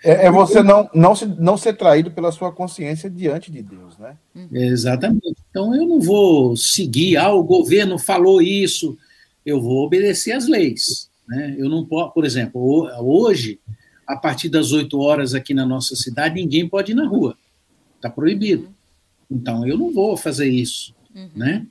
[0.05, 3.97] É, é, você não, não, se, não ser traído pela sua consciência diante de Deus,
[3.97, 4.17] né?
[4.53, 5.35] Exatamente.
[5.49, 8.99] Então eu não vou seguir, ah, o governo falou isso,
[9.47, 11.09] eu vou obedecer às leis.
[11.27, 11.55] Né?
[11.59, 13.61] Eu não posso, por exemplo, hoje,
[14.07, 17.37] a partir das 8 horas aqui na nossa cidade, ninguém pode ir na rua.
[17.97, 18.73] Está proibido.
[19.31, 20.95] Então eu não vou fazer isso.
[21.15, 21.31] Uhum.
[21.35, 21.67] Né?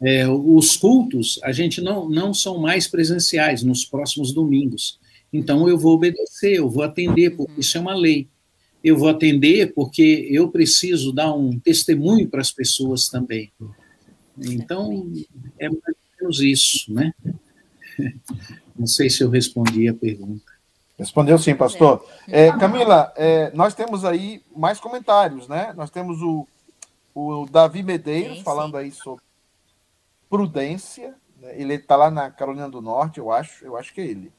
[0.00, 4.98] É, os cultos, a gente não, não são mais presenciais nos próximos domingos.
[5.32, 8.28] Então eu vou obedecer, eu vou atender, porque isso é uma lei.
[8.84, 13.52] Eu vou atender porque eu preciso dar um testemunho para as pessoas também.
[14.38, 15.12] Então,
[15.58, 17.12] é mais ou menos isso, né?
[18.76, 20.52] Não sei se eu respondi a pergunta.
[20.98, 22.06] Respondeu sim, pastor.
[22.28, 25.72] É, Camila, é, nós temos aí mais comentários, né?
[25.76, 26.46] Nós temos o,
[27.14, 28.78] o Davi Medeiros sim, falando sim.
[28.78, 29.24] aí sobre
[30.28, 31.14] prudência.
[31.40, 31.60] Né?
[31.60, 33.64] Ele está lá na Carolina do Norte, eu acho.
[33.64, 34.32] Eu acho que é ele.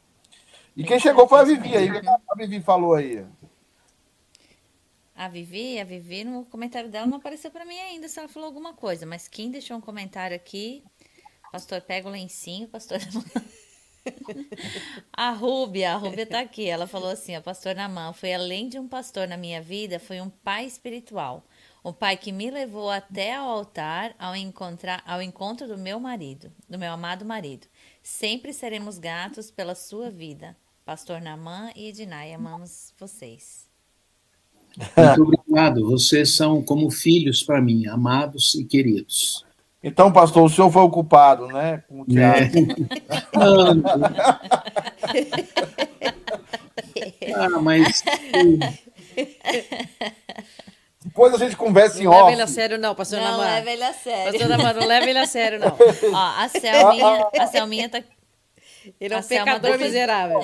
[0.76, 1.90] E quem chegou foi a Vivi aí.
[1.90, 3.26] O que a Vivi falou aí?
[5.16, 8.48] A Vivi, a Vivi, no comentário dela não apareceu para mim ainda se ela falou
[8.48, 10.84] alguma coisa, mas quem deixou um comentário aqui,
[11.54, 12.98] pastor pega o lencinho, pastor.
[15.14, 16.66] a Rúbia, a Rúbia tá aqui.
[16.66, 20.20] Ela falou assim: a pastor Namã foi além de um pastor na minha vida, foi
[20.20, 21.46] um pai espiritual.
[21.84, 26.52] O pai que me levou até ao altar ao, encontrar, ao encontro do meu marido,
[26.68, 27.68] do meu amado marido.
[28.02, 30.58] Sempre seremos gratos pela sua vida.
[30.84, 33.70] Pastor Namã e Ednai, amamos vocês.
[34.98, 35.86] Muito obrigado.
[35.86, 39.46] Vocês são como filhos para mim, amados e queridos.
[39.84, 41.84] Então, pastor, o senhor foi ocupado, né?
[41.90, 42.50] Com o É.
[47.36, 48.02] ah, mas.
[51.04, 52.20] Depois a gente conversa em não off.
[52.20, 53.46] Não leva ele a sério, não, pastor Não Namar.
[53.56, 54.32] leva ele a sério.
[54.32, 55.76] Pastor Namar, não leva ele a sério, não.
[56.14, 58.02] Ó, a Selminha, a Selminha tá...
[59.00, 60.40] Ele é um a pecador miserável.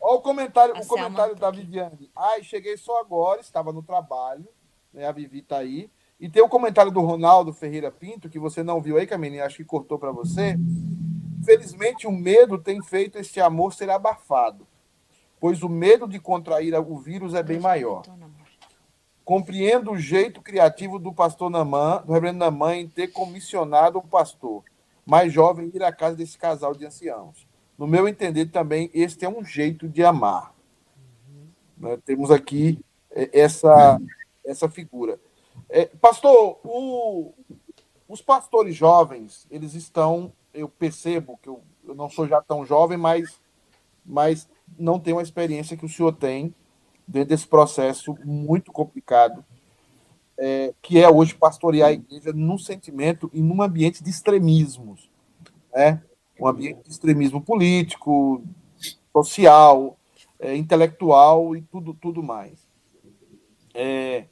[0.00, 2.10] Olha o comentário, o comentário da Viviane.
[2.14, 4.48] Ai, cheguei só agora, estava no trabalho,
[4.92, 5.06] né?
[5.06, 5.90] A Vivi tá aí.
[6.20, 9.58] E tem o comentário do Ronaldo Ferreira Pinto, que você não viu aí, Camininha, acho
[9.58, 10.58] que cortou para você.
[11.44, 14.66] Felizmente, o medo tem feito este amor ser abafado,
[15.38, 18.02] pois o medo de contrair o vírus é bem maior.
[19.24, 24.64] Compreendo o jeito criativo do pastor Namã, do reverendo Namã, em ter comissionado o pastor
[25.06, 27.46] mais jovem ir à casa desse casal de anciãos.
[27.78, 30.52] No meu entender, também, este é um jeito de amar.
[31.80, 31.96] Uhum.
[32.04, 34.00] Temos aqui é, essa,
[34.44, 35.18] essa figura.
[35.70, 37.34] É, pastor, o,
[38.08, 42.96] os pastores jovens, eles estão, eu percebo que eu, eu não sou já tão jovem,
[42.96, 43.38] mas,
[44.04, 44.48] mas
[44.78, 46.54] não tenho a experiência que o senhor tem
[47.06, 49.44] dentro desse processo muito complicado,
[50.38, 55.10] é, que é hoje pastorear a igreja num sentimento e num ambiente de extremismos,
[55.74, 56.02] né?
[56.40, 58.42] um ambiente de extremismo político,
[59.12, 59.98] social,
[60.38, 62.66] é, intelectual e tudo, tudo mais.
[63.74, 64.26] É,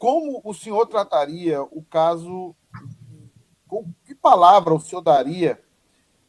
[0.00, 2.56] como o senhor trataria o caso?
[3.68, 5.62] Com que palavra o senhor daria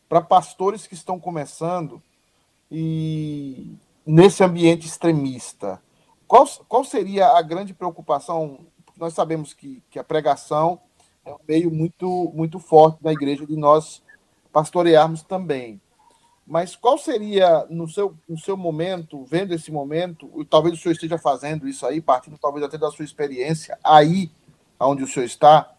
[0.09, 2.03] para pastores que estão começando
[2.69, 3.73] e
[4.05, 5.81] nesse ambiente extremista?
[6.27, 8.59] Qual, qual seria a grande preocupação?
[8.97, 10.81] Nós sabemos que, que a pregação
[11.25, 14.03] é um meio muito, muito forte na igreja de nós
[14.51, 15.79] pastorearmos também.
[16.45, 21.17] Mas qual seria, no seu, no seu momento, vendo esse momento, talvez o senhor esteja
[21.17, 24.31] fazendo isso aí, partindo talvez até da sua experiência, aí
[24.79, 25.71] onde o senhor está,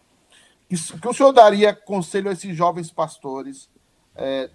[0.67, 3.69] que, que o senhor daria conselho a esses jovens pastores
[4.15, 4.49] é,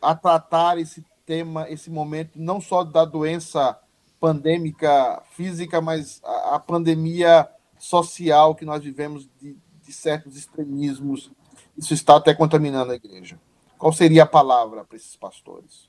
[0.00, 3.78] a tratar esse tema, esse momento, não só da doença
[4.18, 7.48] pandêmica física, mas a, a pandemia
[7.78, 11.30] social que nós vivemos de, de certos extremismos,
[11.76, 13.38] isso está até contaminando a igreja.
[13.80, 15.88] Qual seria a palavra para esses pastores?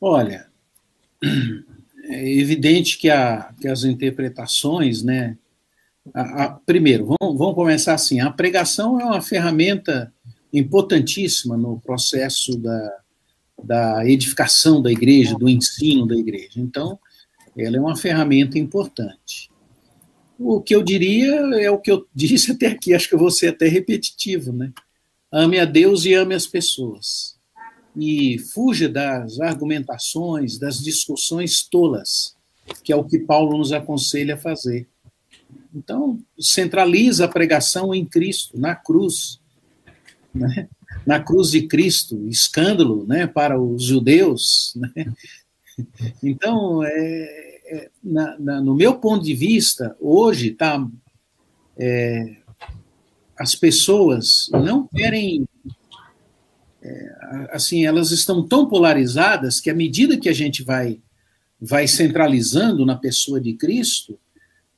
[0.00, 0.46] Olha,
[2.04, 5.36] é evidente que, a, que as interpretações, né?
[6.14, 10.14] A, a, primeiro, vamos, vamos começar assim: a pregação é uma ferramenta
[10.52, 13.00] importantíssima no processo da,
[13.60, 16.60] da edificação da igreja, do ensino da igreja.
[16.60, 16.96] Então,
[17.58, 19.50] ela é uma ferramenta importante.
[20.38, 23.32] O que eu diria é o que eu disse até aqui, acho que eu vou
[23.32, 24.72] ser até repetitivo, né?
[25.32, 27.38] Ame a Deus e ame as pessoas.
[27.96, 32.36] E fuja das argumentações, das discussões tolas,
[32.82, 34.88] que é o que Paulo nos aconselha a fazer.
[35.74, 39.40] Então, centraliza a pregação em Cristo, na cruz.
[40.34, 40.68] Né?
[41.06, 44.74] Na cruz de Cristo, escândalo né, para os judeus.
[44.76, 45.14] Né?
[46.22, 46.90] Então, é,
[47.66, 50.84] é na, na, no meu ponto de vista, hoje está
[51.78, 52.36] é,
[53.40, 55.48] as pessoas não querem.
[56.82, 61.00] É, assim, elas estão tão polarizadas que, à medida que a gente vai,
[61.58, 64.18] vai centralizando na pessoa de Cristo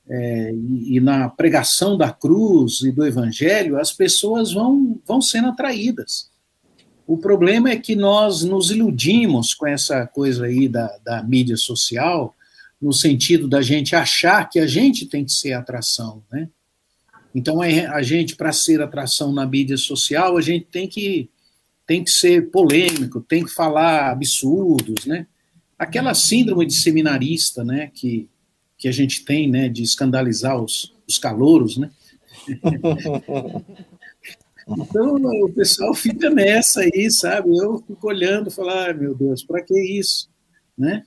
[0.09, 5.49] é, e, e, na pregação da cruz e do Evangelho, as pessoas vão, vão sendo
[5.49, 6.31] atraídas.
[7.05, 12.33] O problema é que nós nos iludimos com essa coisa aí da, da mídia social,
[12.81, 16.49] no sentido da gente achar que a gente tem que ser atração, né?
[17.35, 21.31] Então, é, a gente, para ser atração na mídia social, a gente tem que,
[21.87, 25.27] tem que ser polêmico, tem que falar absurdos, né?
[25.79, 28.29] Aquela síndrome de seminarista, né, que,
[28.79, 31.91] que a gente tem, né, de escandalizar os, os calouros, né?
[34.69, 37.51] Então, o pessoal fica nessa aí, sabe?
[37.57, 40.31] Eu fico olhando e falo, ah, meu Deus, para que isso?
[40.79, 41.05] Né?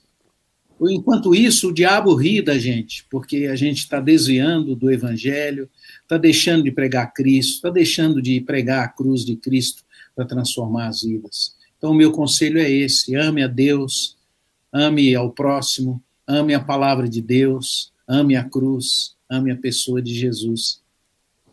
[0.80, 5.70] Enquanto isso, o diabo ri da gente, porque a gente está desviando do evangelho,
[6.02, 9.82] está deixando de pregar Cristo, está deixando de pregar a cruz de Cristo
[10.14, 11.56] para transformar as vidas.
[11.78, 14.16] Então, o meu conselho é esse: ame a Deus,
[14.70, 20.14] ame ao próximo, ame a palavra de Deus, ame a cruz, ame a pessoa de
[20.14, 20.80] Jesus.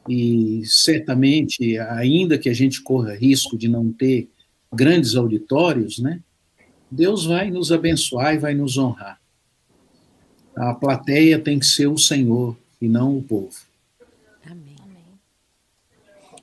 [0.07, 4.29] E certamente, ainda que a gente corra risco de não ter
[4.73, 6.19] grandes auditórios, né?
[6.93, 9.19] Deus vai nos abençoar e vai nos honrar.
[10.55, 13.55] A plateia tem que ser o Senhor e não o povo.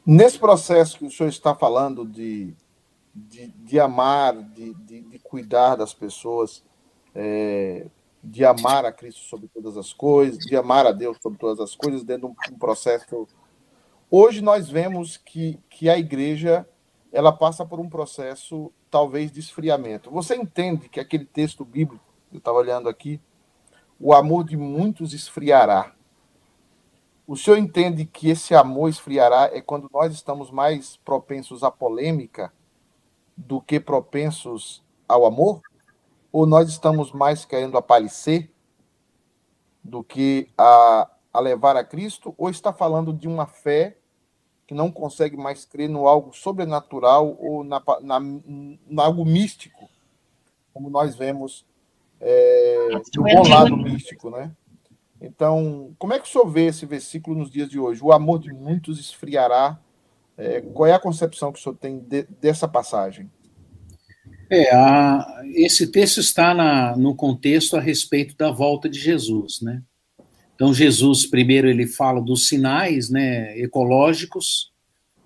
[0.04, 2.52] Nesse processo que o senhor está falando de,
[3.14, 6.64] de, de amar, de, de, de, cuidar das pessoas,
[7.14, 7.86] é,
[8.24, 11.76] de amar a Cristo sobre todas as coisas, de amar a Deus sobre todas as
[11.76, 13.28] coisas, dentro de um, um processo.
[14.10, 16.66] Hoje nós vemos que, que a igreja
[17.12, 20.10] ela passa por um processo, talvez, de esfriamento.
[20.10, 23.20] Você entende que aquele texto bíblico, eu estava olhando aqui,
[23.98, 25.92] o amor de muitos esfriará.
[27.26, 32.52] O senhor entende que esse amor esfriará é quando nós estamos mais propensos à polêmica
[33.36, 35.60] do que propensos ao amor?
[36.32, 38.52] Ou nós estamos mais querendo aparecer
[39.82, 42.34] do que a, a levar a Cristo?
[42.38, 43.99] Ou está falando de uma fé
[44.70, 48.20] que não consegue mais crer no algo sobrenatural ou na, na,
[48.88, 49.90] na algo místico,
[50.72, 51.66] como nós vemos
[52.20, 54.52] é, do bom lado místico, né?
[55.20, 58.00] Então, como é que o senhor vê esse versículo nos dias de hoje?
[58.00, 59.76] O amor de muitos esfriará.
[60.38, 63.28] É, qual é a concepção que o senhor tem de, dessa passagem?
[64.48, 69.82] É, a, esse texto está na, no contexto a respeito da volta de Jesus, né?
[70.60, 74.70] Então, Jesus, primeiro, ele fala dos sinais né, ecológicos,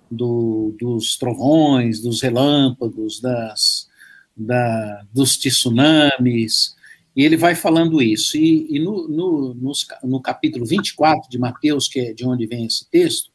[0.09, 3.89] do, dos trovões, dos relâmpagos, das,
[4.37, 6.77] da, dos tsunamis,
[7.17, 8.37] e ele vai falando isso.
[8.37, 9.75] E, e no, no,
[10.05, 13.33] no, capítulo 24 de Mateus, que é de onde vem esse texto,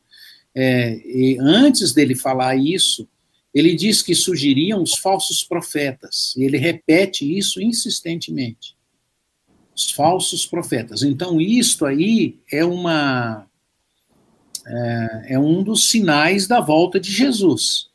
[0.56, 1.02] é,
[1.42, 3.10] antes dele falar isso,
[3.54, 6.34] ele diz que surgiriam os falsos profetas.
[6.38, 8.79] E ele repete isso insistentemente.
[9.80, 11.04] Os falsos profetas.
[11.04, 13.48] Então, isto aí é uma.
[14.68, 17.88] É, é um dos sinais da volta de Jesus.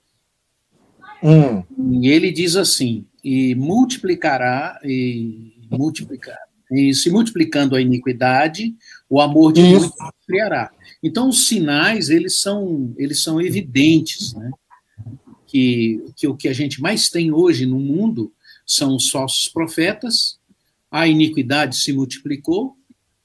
[1.23, 1.63] Hum.
[2.01, 6.39] E ele diz assim: e multiplicará, e multiplicar.
[6.73, 8.75] E se multiplicando a iniquidade,
[9.09, 9.93] o amor de muitos
[10.27, 10.71] criará.
[11.03, 14.51] Então, os sinais, eles são, eles são evidentes, né?
[15.47, 18.33] que, que o que a gente mais tem hoje no mundo
[18.67, 20.39] são os falsos profetas,
[20.95, 22.77] a iniquidade se multiplicou,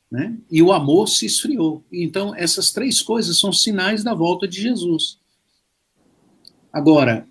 [0.10, 0.36] né?
[0.50, 1.86] e o amor se esfriou.
[1.94, 5.20] Então, essas três coisas são sinais da volta de Jesus.
[6.74, 7.28] Agora,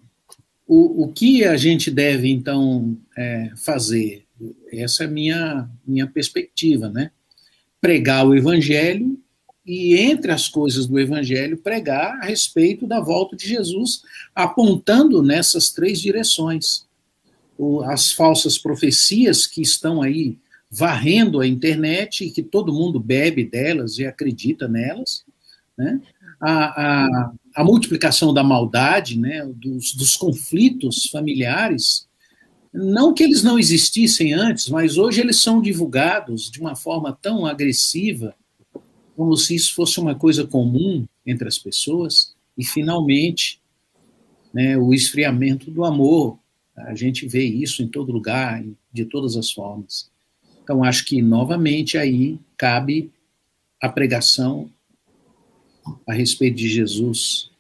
[0.64, 4.26] o, o que a gente deve, então, é, fazer?
[4.70, 7.11] Essa é a minha, minha perspectiva, né?
[7.80, 9.18] Pregar o evangelho
[9.66, 15.70] e, entre as coisas do evangelho, pregar a respeito da volta de Jesus, apontando nessas
[15.70, 16.86] três direções.
[17.86, 20.38] As falsas profecias que estão aí
[20.70, 25.24] varrendo a internet e que todo mundo bebe delas e acredita nelas,
[25.76, 26.00] né?
[26.40, 32.06] a, a, a multiplicação da maldade, né, dos, dos conflitos familiares,
[32.72, 37.46] não que eles não existissem antes, mas hoje eles são divulgados de uma forma tão
[37.46, 38.34] agressiva,
[39.16, 43.61] como se isso fosse uma coisa comum entre as pessoas, e finalmente
[44.52, 46.38] né, o esfriamento do amor.
[46.87, 48.62] A gente vê isso em todo lugar,
[48.93, 50.11] de todas as formas.
[50.62, 53.11] Então, acho que, novamente, aí cabe
[53.81, 54.70] a pregação
[56.07, 57.51] a respeito de Jesus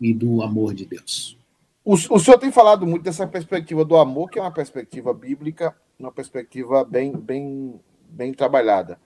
[0.00, 1.36] e do amor de Deus.
[1.84, 5.74] O, o senhor tem falado muito dessa perspectiva do amor, que é uma perspectiva bíblica,
[5.98, 7.80] uma perspectiva bem, bem,
[8.10, 8.98] bem trabalhada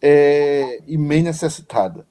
[0.00, 2.06] é, e bem necessitada.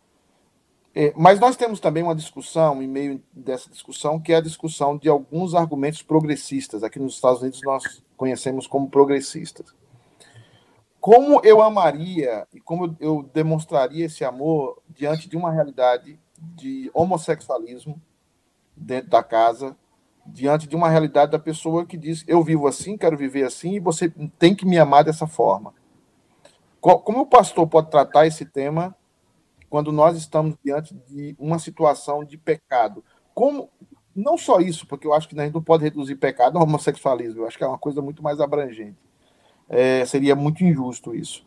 [1.01, 4.97] É, mas nós temos também uma discussão, em meio dessa discussão, que é a discussão
[4.97, 6.83] de alguns argumentos progressistas.
[6.83, 9.73] Aqui nos Estados Unidos nós conhecemos como progressistas.
[10.99, 18.01] Como eu amaria e como eu demonstraria esse amor diante de uma realidade de homossexualismo
[18.75, 19.77] dentro da casa,
[20.25, 23.79] diante de uma realidade da pessoa que diz: Eu vivo assim, quero viver assim, e
[23.79, 25.73] você tem que me amar dessa forma.
[26.81, 28.93] Como o pastor pode tratar esse tema
[29.69, 33.03] quando nós estamos diante de uma situação de pecado?
[33.33, 33.69] Como
[34.15, 37.41] não só isso, porque eu acho que a gente não pode reduzir pecado ao homossexualismo,
[37.41, 38.97] eu acho que é uma coisa muito mais abrangente
[39.69, 41.45] é, seria muito injusto isso.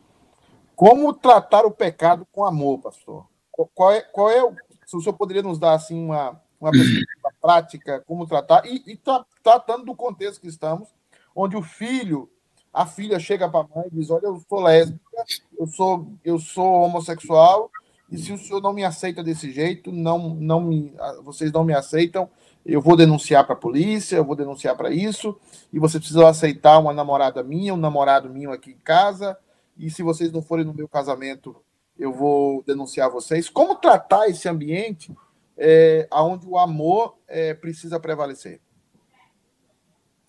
[0.76, 3.26] Como tratar o pecado com amor, pastor?
[3.74, 4.54] Qual é, qual é o,
[4.86, 8.96] se o senhor poderia nos dar assim uma, uma perspectiva prática, como tratar, e, e
[8.96, 10.88] tra, tratando do contexto que estamos,
[11.34, 12.30] onde o filho,
[12.72, 15.24] a filha chega para a mãe e diz: Olha, eu sou lésbica,
[15.58, 17.70] eu sou, eu sou homossexual,
[18.12, 20.92] e se o senhor não me aceita desse jeito, não, não me,
[21.24, 22.28] vocês não me aceitam,
[22.64, 25.34] eu vou denunciar para a polícia, eu vou denunciar para isso,
[25.72, 29.34] e você precisa aceitar uma namorada minha, um namorado meu aqui em casa,
[29.78, 31.56] e se vocês não forem no meu casamento,
[31.98, 33.48] eu vou denunciar vocês.
[33.48, 35.10] Como tratar esse ambiente
[35.56, 38.60] é, onde o amor é, precisa prevalecer?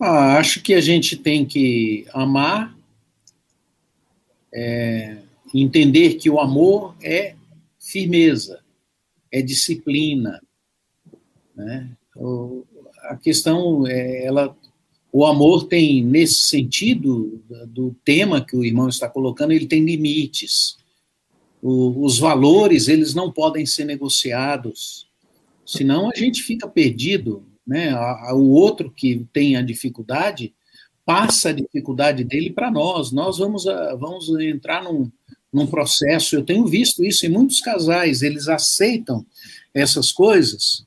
[0.00, 2.74] Ah, acho que a gente tem que amar,
[4.50, 5.18] é,
[5.54, 7.34] entender que o amor é
[7.84, 8.60] firmeza,
[9.30, 10.40] é disciplina,
[11.54, 11.90] né?
[13.02, 14.56] a questão é, ela,
[15.12, 20.78] o amor tem nesse sentido do tema que o irmão está colocando, ele tem limites.
[21.62, 25.06] O, os valores eles não podem ser negociados,
[25.66, 27.90] senão a gente fica perdido, né?
[27.90, 30.54] A, a, o outro que tem a dificuldade
[31.04, 33.12] passa a dificuldade dele para nós.
[33.12, 35.10] Nós vamos a, vamos entrar num,
[35.54, 36.36] num processo.
[36.36, 38.22] Eu tenho visto isso em muitos casais.
[38.22, 39.24] Eles aceitam
[39.72, 40.84] essas coisas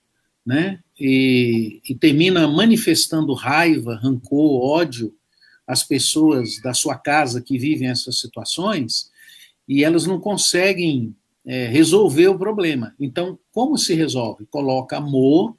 [0.48, 0.80] né?
[0.98, 5.14] E, e, termina manifestando raiva, rancor, ódio
[5.68, 9.12] às pessoas da sua casa que vivem essas situações
[9.68, 11.14] e elas não conseguem
[11.46, 12.96] é, resolver o problema.
[12.98, 14.46] Então, como se resolve?
[14.46, 15.54] Coloca amor.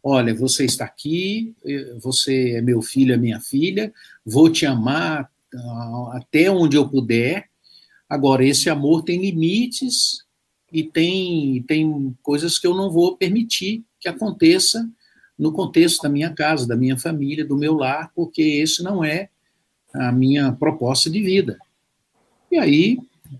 [0.00, 1.54] Olha, você está aqui,
[2.00, 3.92] você é meu filho, é minha filha,
[4.24, 7.48] vou te amar ah, até onde eu puder.
[8.12, 10.22] Agora, esse amor tem limites
[10.70, 14.86] e tem, tem coisas que eu não vou permitir que aconteça
[15.38, 19.30] no contexto da minha casa, da minha família, do meu lar, porque esse não é
[19.94, 21.58] a minha proposta de vida.
[22.50, 22.98] E aí,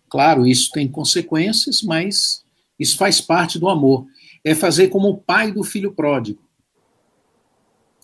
[0.08, 2.42] claro, isso tem consequências, mas
[2.78, 4.06] isso faz parte do amor.
[4.42, 6.40] É fazer como o pai do filho pródigo.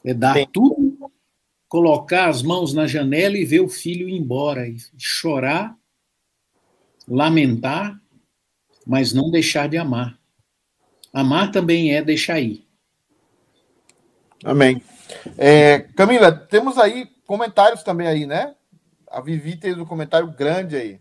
[0.05, 0.47] É dar Sim.
[0.53, 1.11] tudo,
[1.67, 5.75] colocar as mãos na janela e ver o filho ir embora, e chorar,
[7.09, 8.01] lamentar,
[8.87, 10.19] mas não deixar de amar.
[11.13, 12.67] Amar também é deixar ir.
[14.45, 14.83] Amém.
[15.37, 18.55] É, Camila, temos aí comentários também aí, né?
[19.11, 21.01] A Vivi tem um comentário grande aí.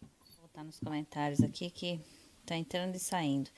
[0.00, 2.00] Vou botar nos comentários aqui que
[2.46, 3.50] tá entrando e saindo.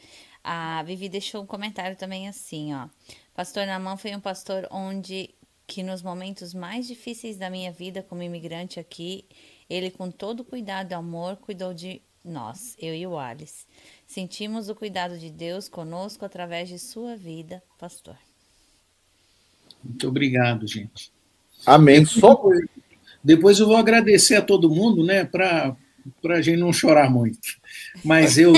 [0.43, 2.89] A Vivi deixou um comentário também assim, ó.
[3.35, 5.35] Pastor Namã foi um pastor onde
[5.67, 9.25] que nos momentos mais difíceis da minha vida como imigrante aqui,
[9.71, 13.65] ele com todo cuidado e amor cuidou de nós, eu e o Alice,
[14.07, 18.17] sentimos o cuidado de Deus conosco através de sua vida, pastor.
[19.83, 21.11] Muito obrigado, gente.
[21.65, 22.05] Amém.
[22.05, 22.39] Só
[23.23, 25.77] Depois eu vou agradecer a todo mundo, né, para
[26.29, 27.39] a gente não chorar muito.
[28.05, 28.53] Mas eu.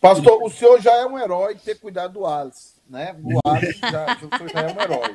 [0.00, 3.16] Pastor, o senhor já é um herói ter cuidado do Alice, né?
[3.22, 5.14] O Alice já, o senhor já é um herói.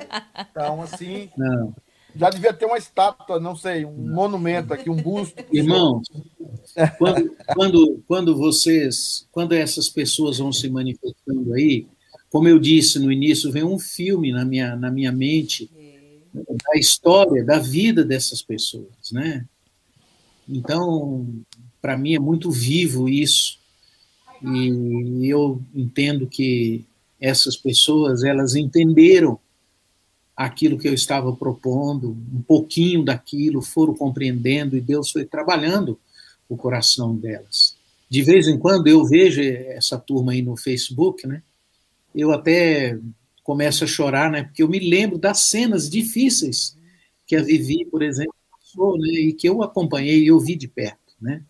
[0.51, 1.73] Então, assim, Não.
[2.15, 5.43] Já devia ter uma estátua, não sei, um monumento aqui, um busto.
[5.51, 6.07] Irmãos,
[6.97, 11.87] quando, quando, quando vocês, quando essas pessoas vão se manifestando aí,
[12.29, 15.69] como eu disse no início, vem um filme na minha, na minha mente
[16.33, 19.45] da história, da vida dessas pessoas, né?
[20.47, 21.27] Então,
[21.81, 23.57] para mim é muito vivo isso.
[24.43, 26.85] E eu entendo que
[27.19, 29.39] essas pessoas, elas entenderam
[30.35, 35.99] aquilo que eu estava propondo, um pouquinho daquilo, foram compreendendo e Deus foi trabalhando
[36.49, 37.75] o coração delas.
[38.09, 41.41] De vez em quando eu vejo essa turma aí no Facebook, né?
[42.13, 42.97] Eu até
[43.43, 44.43] começo a chorar, né?
[44.43, 46.77] Porque eu me lembro das cenas difíceis
[47.25, 49.07] que a Vivi, por exemplo, passou, né?
[49.09, 51.43] E que eu acompanhei e eu vi de perto, né?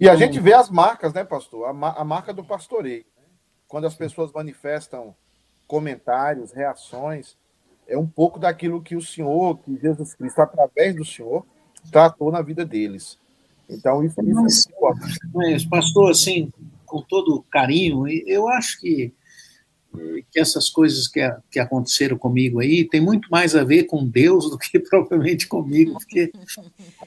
[0.00, 1.68] E a gente vê as marcas, né, pastor?
[1.68, 3.04] A, ma- a marca do pastoreio.
[3.16, 3.22] né?
[3.68, 5.14] Quando as pessoas manifestam
[5.72, 7.34] comentários, reações,
[7.88, 11.46] é um pouco daquilo que o Senhor, que Jesus Cristo, através do Senhor,
[11.90, 13.18] tratou na vida deles.
[13.66, 15.18] Então, isso, isso é muito importante.
[15.32, 16.52] Mas, pastor, assim,
[16.84, 19.14] com todo carinho, e eu acho que,
[20.30, 21.20] que essas coisas que,
[21.50, 25.94] que aconteceram comigo aí tem muito mais a ver com Deus do que propriamente comigo,
[25.94, 26.30] porque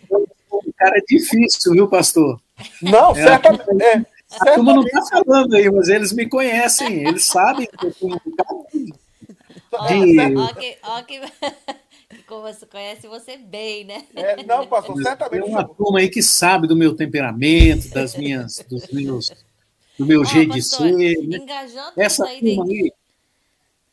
[0.10, 2.42] eu sou um cara difícil, viu, pastor?
[2.82, 3.84] Não, certamente.
[3.84, 7.94] É, A turma não está falando aí, mas eles me conhecem, eles sabem que eu
[7.94, 8.94] tenho um cara de-
[10.38, 11.22] ó que, ó que,
[12.28, 14.06] como você conhece você bem, né?
[14.16, 15.44] é, não, pastor, Tem certamente.
[15.44, 19.32] o uma turma aí que sabe do meu temperamento, das minhas, dos meus,
[19.98, 21.38] do meu Ó, jeito de pastor, ser, né?
[21.38, 22.86] engajando Essa aí turma dentro.
[22.86, 22.94] aí,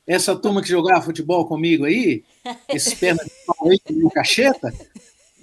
[0.07, 2.25] essa turma que jogava futebol comigo aí,
[2.69, 4.73] esses pernas de pau aí com cacheta,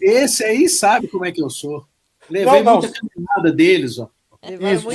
[0.01, 1.85] esse aí sabe como é que eu sou.
[2.29, 2.79] Levei Não, não.
[2.81, 4.09] muita caminhada deles, ó.
[4.41, 4.89] Levaram Isso,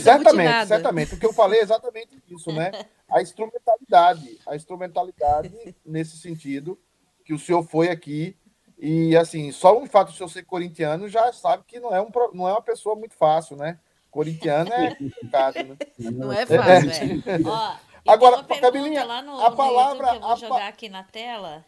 [0.66, 1.14] certamente.
[1.14, 2.70] O que eu falei é exatamente isso, né?
[3.08, 6.78] A instrumentalidade, a instrumentalidade nesse sentido
[7.24, 8.36] que o senhor foi aqui
[8.78, 12.00] e assim, só o fato de o senhor ser corintiano já sabe que não é
[12.00, 13.78] um não é uma pessoa muito fácil, né?
[14.10, 15.76] Corintiano é complicado, né?
[15.98, 17.38] Não é fácil, é.
[17.44, 20.28] Ó, e Agora, tem uma pergunta Camilinha, lá no, a no palavra- que eu vou
[20.30, 21.64] a pa- jogar aqui na tela.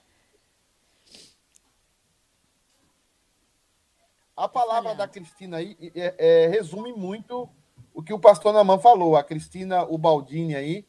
[4.37, 7.49] A palavra da Cristina aí é- é, resume muito
[7.97, 9.17] o que o pastor Naman falou.
[9.17, 10.87] A Cristina, o Baldini aí,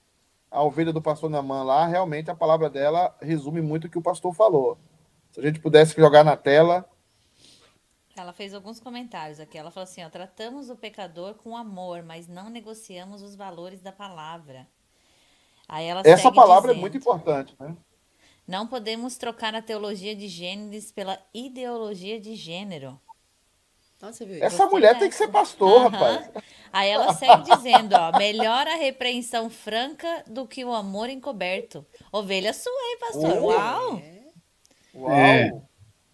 [0.52, 4.02] a ovelha do pastor Naman lá, realmente a palavra dela resume muito o que o
[4.02, 4.78] pastor falou.
[5.32, 6.86] Se a gente pudesse jogar na tela.
[8.14, 9.58] Ela fez alguns comentários aqui.
[9.58, 13.94] Ela falou assim: ó, tratamos o pecador com amor, mas não negociamos os valores da
[13.94, 14.68] palavra.
[15.66, 17.74] Aí ela Essa segue palavra é dizendo, muito importante, né?
[18.46, 23.00] Não podemos trocar a teologia de gêneros pela ideologia de gênero.
[24.02, 24.44] Nossa, você viu?
[24.44, 25.90] Essa Gostei mulher tem que ser pastor, Aham.
[25.90, 26.32] rapaz.
[26.78, 31.84] Aí ela segue dizendo, ó, melhor a repreensão franca do que o amor encoberto.
[32.12, 33.38] Ovelha sua, hein, pastor?
[33.42, 33.48] Oh.
[33.48, 34.02] Uau!
[34.94, 35.12] Uau!
[35.12, 35.52] É.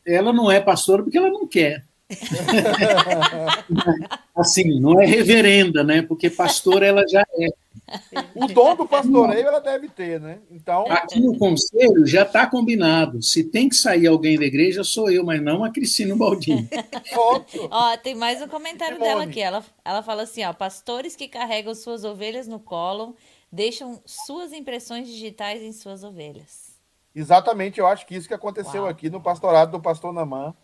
[0.07, 1.84] Ela não é pastora porque ela não quer.
[4.34, 6.02] assim, não é reverenda, né?
[6.02, 7.49] Porque pastora ela já é.
[8.36, 10.40] O dom do pastoreio ela deve ter, né?
[10.50, 13.22] Então, Aqui no conselho já está combinado.
[13.22, 16.68] Se tem que sair alguém da igreja, sou eu, mas não a Cristina Baldini.
[17.70, 19.12] Ó, tem mais um comentário Simone.
[19.12, 19.41] dela aqui.
[19.41, 23.16] Ela, ela fala assim, ó, pastores que carregam suas ovelhas no colo
[23.52, 26.74] deixam suas impressões digitais em suas ovelhas.
[27.16, 28.90] Exatamente, eu acho que isso que aconteceu Uau.
[28.90, 30.56] aqui no pastorado do pastor Namã.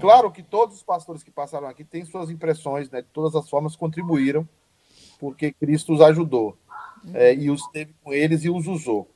[0.00, 3.00] Claro que todos os pastores que passaram aqui têm suas impressões, né?
[3.02, 4.48] De todas as formas contribuíram,
[5.24, 6.54] porque Cristo os ajudou.
[7.14, 9.08] é, e os teve com eles e os usou.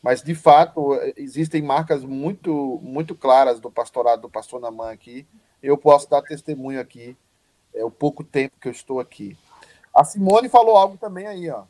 [0.00, 5.26] Mas, de fato, é, existem marcas muito, muito claras do pastorado do pastor Namã aqui.
[5.60, 7.16] Eu posso dar testemunho aqui,
[7.74, 9.36] é o pouco tempo que eu estou aqui.
[9.92, 11.64] A Simone falou algo também aí, ó.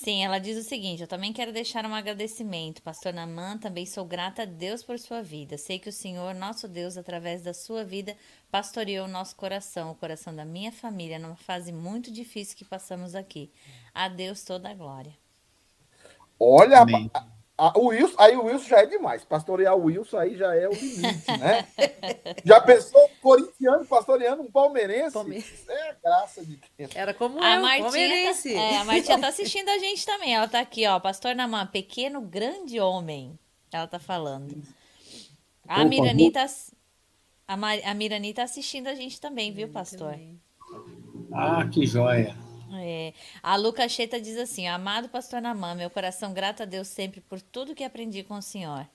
[0.00, 2.80] Sim, ela diz o seguinte: eu também quero deixar um agradecimento.
[2.80, 5.58] Pastor Namã, também sou grata a Deus por sua vida.
[5.58, 8.16] Sei que o Senhor, nosso Deus, através da sua vida,
[8.48, 13.16] pastoreou o nosso coração, o coração da minha família, numa fase muito difícil que passamos
[13.16, 13.50] aqui.
[13.92, 15.12] A Deus toda a glória.
[16.38, 17.10] Olha, Amém.
[17.58, 19.24] A- o Wilson, aí o Wilson já é demais.
[19.24, 21.66] Pastorear o Wilson aí já é o limite, né?
[22.44, 25.12] já pensou um corintiano pastoreando um palmeirense?
[25.14, 25.64] Palmeirense.
[25.68, 26.94] É a graça de Deus.
[26.94, 28.54] Era como A eu, Martinha, palmeirense.
[28.54, 30.34] tá, é, a Martinha tá assistindo a gente também.
[30.34, 30.98] Ela tá aqui, ó.
[31.00, 33.38] Pastor Namã, pequeno, grande homem.
[33.72, 34.62] Ela tá falando.
[35.66, 36.46] A Opa, Mirani tá,
[37.46, 40.12] a, Mar- a Mirani tá assistindo a gente também, viu, pastor?
[40.12, 40.40] Também.
[41.32, 42.34] Ah, que joia.
[42.80, 43.12] É.
[43.42, 47.40] A Luca Cheta diz assim: Amado pastor Namã, meu coração grato a Deus sempre por
[47.40, 48.86] tudo que aprendi com o senhor.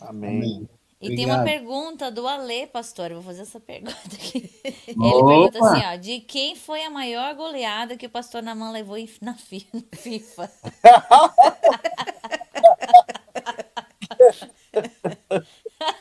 [0.00, 0.36] Amém.
[0.36, 0.68] Amém.
[1.02, 1.44] E tem uma Obrigado.
[1.44, 3.10] pergunta do Ale, pastor.
[3.10, 4.48] Eu vou fazer essa pergunta aqui.
[4.86, 5.26] Ele Opa!
[5.26, 9.34] pergunta assim: ó, de quem foi a maior goleada que o pastor Namã levou na
[9.34, 10.48] FIFA?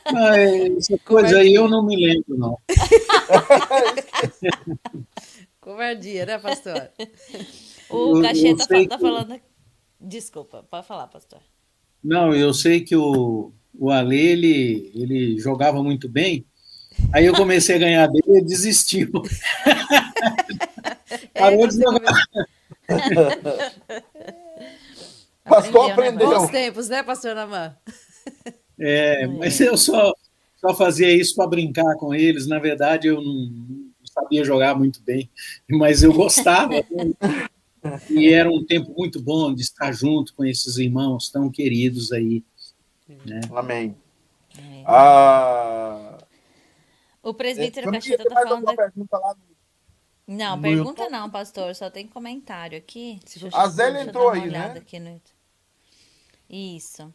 [0.05, 0.37] Ah,
[0.77, 2.55] essa coisa aí eu não me lembro, não.
[5.71, 6.89] Covardia, né, pastor?
[7.89, 9.37] O Cacheta sei tá que- falando.
[9.99, 11.41] Desculpa, pode falar, pastor.
[12.01, 16.45] Não, eu sei que o, o Ale, ele, ele jogava muito bem.
[17.13, 19.11] Aí eu comecei a ganhar dele e desistiu.
[21.37, 22.23] Parou de jogar.
[25.43, 26.29] Pastor Aprendeu, né, aprendeu.
[26.39, 27.75] Bons tempos, né, pastor Namã?
[28.79, 30.13] É, mas eu só,
[30.61, 32.47] só fazia isso para brincar com eles.
[32.47, 33.49] Na verdade, eu não
[34.31, 35.29] sabia jogar muito bem,
[35.69, 36.73] mas eu gostava.
[36.73, 37.49] né?
[38.09, 42.43] E era um tempo muito bom de estar junto com esses irmãos tão queridos aí.
[43.55, 43.95] Amém.
[44.57, 44.83] É.
[44.85, 46.17] Ah,
[47.23, 48.75] O presbítero eu não Cacheta tinha tá mais falando.
[48.75, 49.35] pergunta lá.
[50.27, 51.11] Não, no pergunta YouTube?
[51.11, 51.75] não, pastor.
[51.75, 53.19] Só tem comentário aqui.
[53.25, 54.71] Deixa A Zélia entrou aí, né?
[54.77, 55.19] aqui no.
[56.49, 57.13] Isso.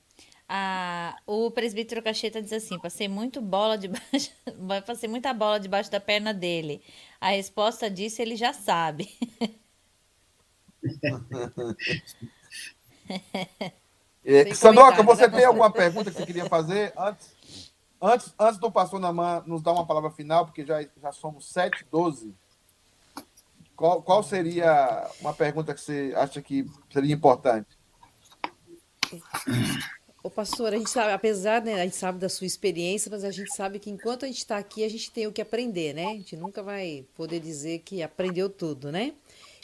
[0.49, 4.31] Ah, o presbítero Cacheta diz assim: passei muito bola debaixo,
[4.87, 6.83] passei muita bola debaixo da perna dele.
[7.21, 9.09] A resposta disso ele já sabe.
[14.25, 17.73] É, comentário, você tem alguma pergunta que você queria fazer antes?
[18.03, 21.87] Antes, antes do pastor Namã nos dar uma palavra final, porque já, já somos 7
[21.91, 22.35] 12
[23.77, 27.69] qual, qual seria uma pergunta que você acha que seria importante?
[30.27, 33.31] Ô, pastor, a gente sabe, apesar, né, a gente sabe da sua experiência, mas a
[33.31, 36.07] gente sabe que enquanto a gente está aqui, a gente tem o que aprender, né?
[36.07, 39.15] A gente nunca vai poder dizer que aprendeu tudo, né?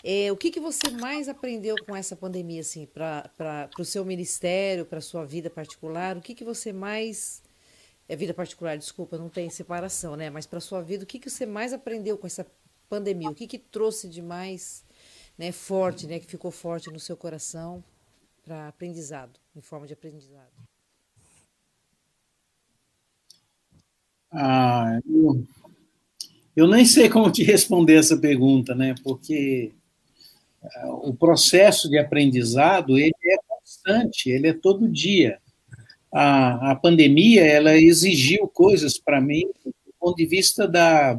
[0.05, 4.87] É, o que, que você mais aprendeu com essa pandemia, assim, para o seu ministério,
[4.87, 6.17] para a sua vida particular?
[6.17, 7.43] O que, que você mais.
[8.09, 10.31] É vida particular, desculpa, não tem separação, né?
[10.31, 12.47] Mas para a sua vida, o que, que você mais aprendeu com essa
[12.89, 13.31] pandemia?
[13.31, 14.85] O que, que trouxe de mais
[15.37, 16.21] né, forte, né?
[16.21, 17.83] Que ficou forte no seu coração
[18.45, 20.51] para aprendizado, em forma de aprendizado?
[24.31, 25.45] Ah, eu,
[26.57, 28.95] eu nem sei como te responder essa pergunta, né?
[29.05, 29.73] Porque
[30.63, 35.39] ah, o processo de aprendizado ele é constante, ele é todo dia.
[36.11, 41.19] A, a pandemia ela exigiu coisas para mim do ponto de vista da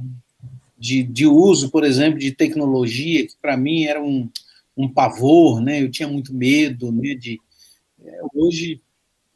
[0.77, 4.29] de, de uso, por exemplo, de tecnologia que para mim era um,
[4.75, 5.81] um pavor, né?
[5.81, 7.15] Eu tinha muito medo, né?
[7.15, 7.39] De
[8.03, 8.81] é, hoje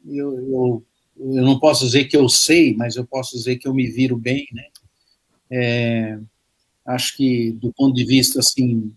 [0.06, 0.84] eu, eu
[1.20, 4.16] eu não posso dizer que eu sei, mas eu posso dizer que eu me viro
[4.16, 4.66] bem, né?
[5.50, 6.18] É,
[6.86, 8.92] acho que do ponto de vista assim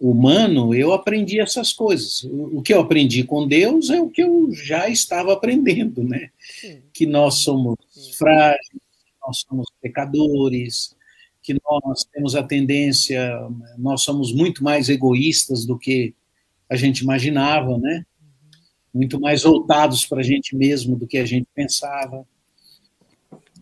[0.00, 2.22] humano, eu aprendi essas coisas.
[2.24, 6.30] O, que eu aprendi com Deus é o que eu já estava aprendendo, né?
[6.38, 6.82] Sim.
[6.92, 7.76] Que nós somos
[8.16, 8.80] frágeis,
[9.20, 10.96] nós somos pecadores,
[11.54, 13.32] que nós temos a tendência,
[13.78, 16.14] nós somos muito mais egoístas do que
[16.68, 18.04] a gente imaginava, né?
[18.92, 22.26] muito mais voltados para a gente mesmo do que a gente pensava.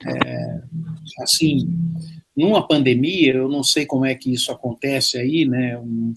[0.05, 0.63] É,
[1.21, 1.69] assim,
[2.37, 5.79] numa pandemia, eu não sei como é que isso acontece aí, né?
[5.79, 6.15] Um,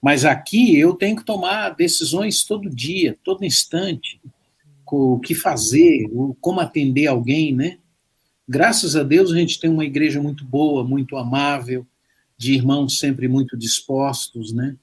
[0.00, 4.20] mas aqui eu tenho que tomar decisões todo dia, todo instante,
[4.86, 6.08] o que fazer,
[6.40, 7.78] como atender alguém, né?
[8.48, 11.86] Graças a Deus a gente tem uma igreja muito boa, muito amável,
[12.36, 14.76] de irmãos sempre muito dispostos, né?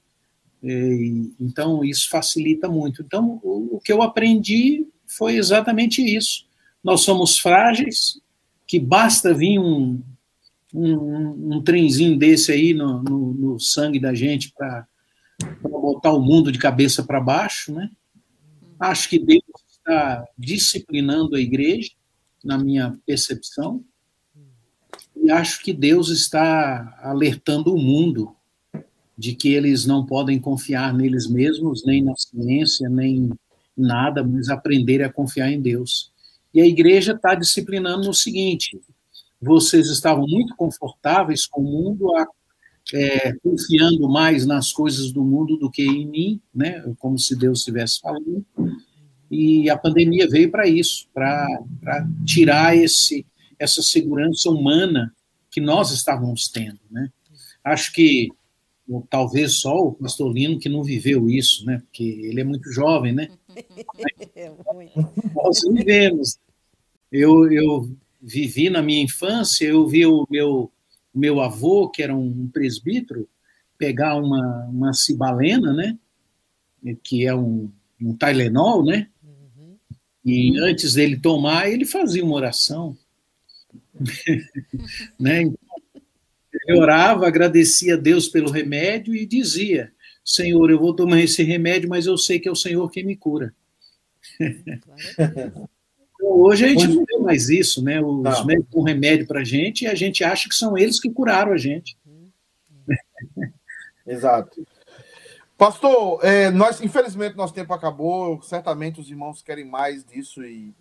[0.62, 3.02] E, então, isso facilita muito.
[3.02, 6.46] Então, o, o, que eu aprendi foi exatamente isso.
[6.82, 8.20] Nós somos frágeis,
[8.66, 10.00] que basta vir um,
[10.72, 14.86] um, um trenzinho desse aí no, no, no sangue da gente para
[15.62, 17.90] botar o mundo de cabeça para baixo, né?
[18.78, 21.90] Acho que Deus está disciplinando a igreja,
[22.44, 23.84] na minha percepção,
[25.16, 28.34] e acho que Deus está alertando o mundo
[29.16, 33.30] de que eles não podem confiar neles mesmos, nem na ciência, nem em
[33.76, 36.10] nada, mas aprender a confiar em Deus.
[36.52, 38.80] E a igreja está disciplinando no seguinte:
[39.40, 42.08] vocês estavam muito confortáveis com o mundo,
[42.92, 46.82] é, confiando mais nas coisas do mundo do que em mim, né?
[46.98, 48.44] Como se Deus estivesse falando.
[49.32, 51.48] E a pandemia veio para isso, para
[52.26, 53.24] tirar esse,
[53.58, 55.10] essa segurança humana
[55.50, 57.10] que nós estávamos tendo, né?
[57.64, 58.28] Acho que
[59.08, 61.78] talvez só o pastor Lino que não viveu isso, né?
[61.78, 63.30] Porque ele é muito jovem, né?
[65.34, 66.36] Nós vivemos.
[67.10, 67.90] Eu, eu
[68.20, 70.70] vivi na minha infância, eu vi o meu
[71.14, 73.28] meu avô, que era um presbítero,
[73.78, 75.98] pegar uma, uma cibalena, né?
[77.02, 79.08] Que é um, um Tylenol, né?
[80.24, 80.32] Uhum.
[80.32, 82.96] E antes dele tomar, ele fazia uma oração.
[85.18, 85.42] né?
[85.42, 89.92] Ele orava, agradecia a Deus pelo remédio e dizia:
[90.24, 93.16] Senhor, eu vou tomar esse remédio, mas eu sei que é o Senhor quem me
[93.16, 93.54] cura.
[96.22, 98.00] Hoje a gente não vê mais isso, né?
[98.00, 98.46] Os não.
[98.46, 101.52] médicos dão remédio para a gente e a gente acha que são eles que curaram
[101.52, 101.96] a gente.
[104.06, 104.64] Exato.
[105.62, 108.42] Pastor, é, nós, infelizmente, nosso tempo acabou.
[108.42, 110.74] Certamente os irmãos querem mais disso e,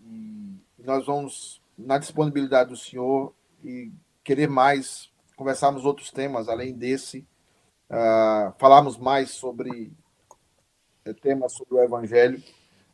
[0.79, 3.31] e nós vamos, na disponibilidade do senhor,
[3.63, 3.91] e
[4.23, 7.19] querer mais, conversarmos outros temas além desse,
[7.91, 9.93] uh, falarmos mais sobre
[11.05, 12.41] é, temas sobre o Evangelho.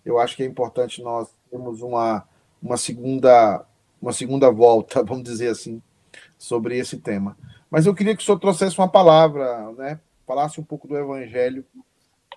[0.03, 2.27] Eu acho que é importante nós termos uma
[2.61, 3.65] uma segunda,
[4.01, 5.81] uma segunda volta, vamos dizer assim,
[6.37, 7.37] sobre esse tema.
[7.71, 10.01] Mas eu queria que o senhor trouxesse uma palavra, né?
[10.27, 11.65] Falasse um pouco do Evangelho,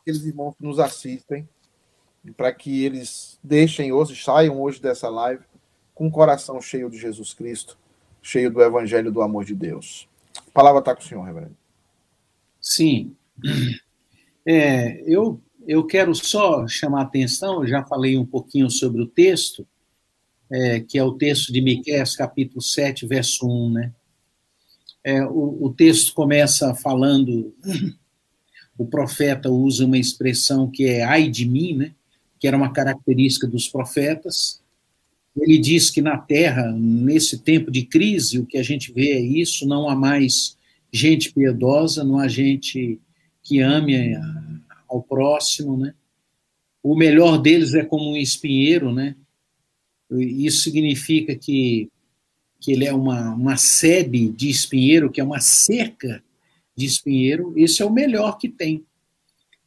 [0.01, 1.47] aqueles irmãos que nos assistem,
[2.37, 5.43] para que eles deixem hoje, saiam hoje dessa live
[5.93, 7.77] com o coração cheio de Jesus Cristo,
[8.23, 10.09] cheio do Evangelho do amor de Deus.
[10.37, 11.57] A palavra está com o senhor, reverendo.
[12.61, 13.17] Sim.
[14.47, 19.67] É, eu, eu quero só chamar a atenção, já falei um pouquinho sobre o texto,
[20.51, 23.93] é, que é o texto de Miqueias, capítulo 7, verso 1, né?
[25.03, 27.55] É, o, o texto começa falando,
[28.77, 31.95] o profeta usa uma expressão que é ai de mim, né?
[32.39, 34.61] Que era uma característica dos profetas.
[35.37, 39.21] Ele diz que na terra, nesse tempo de crise, o que a gente vê é
[39.21, 40.57] isso, não há mais
[40.93, 42.99] gente piedosa, não há gente
[43.43, 44.15] que ame
[44.89, 45.95] ao próximo, né?
[46.83, 49.15] O melhor deles é como um espinheiro, né?
[50.11, 51.89] Isso significa que,
[52.61, 56.23] que ele é uma, uma sebe de espinheiro, que é uma cerca
[56.77, 57.55] de espinheiro.
[57.57, 58.85] Esse é o melhor que tem.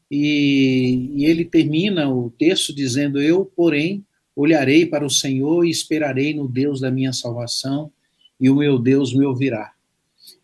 [0.10, 4.06] E, e ele termina o texto dizendo: Eu, porém,
[4.36, 7.92] olharei para o Senhor e esperarei no Deus da minha salvação,
[8.40, 9.74] e o meu Deus me ouvirá.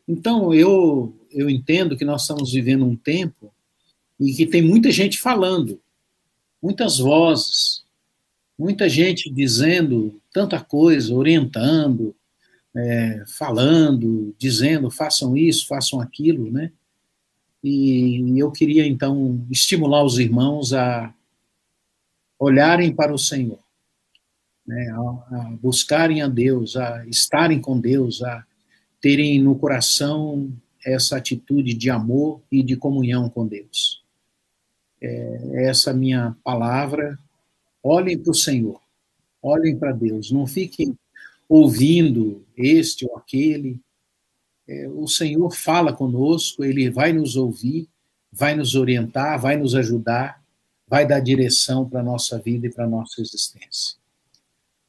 [0.07, 3.53] Então, eu, eu entendo que nós estamos vivendo um tempo
[4.19, 5.79] em que tem muita gente falando,
[6.61, 7.83] muitas vozes,
[8.57, 12.15] muita gente dizendo tanta coisa, orientando,
[12.79, 16.71] é, falando, dizendo façam isso, façam aquilo, né?
[17.63, 21.13] E eu queria então estimular os irmãos a
[22.37, 23.59] olharem para o Senhor,
[24.65, 24.89] né?
[24.91, 28.45] a, a buscarem a Deus, a estarem com Deus, a
[29.01, 30.51] terem no coração
[30.85, 34.01] essa atitude de amor e de comunhão com Deus.
[35.01, 37.19] É, essa minha palavra
[37.83, 38.79] Olhem para o Senhor,
[39.41, 40.97] olhem para Deus, não fiquem
[41.49, 43.81] ouvindo este ou aquele.
[44.67, 47.89] É, o Senhor fala conosco, ele vai nos ouvir,
[48.31, 50.43] vai nos orientar, vai nos ajudar,
[50.87, 53.97] vai dar direção para a nossa vida e para a nossa existência.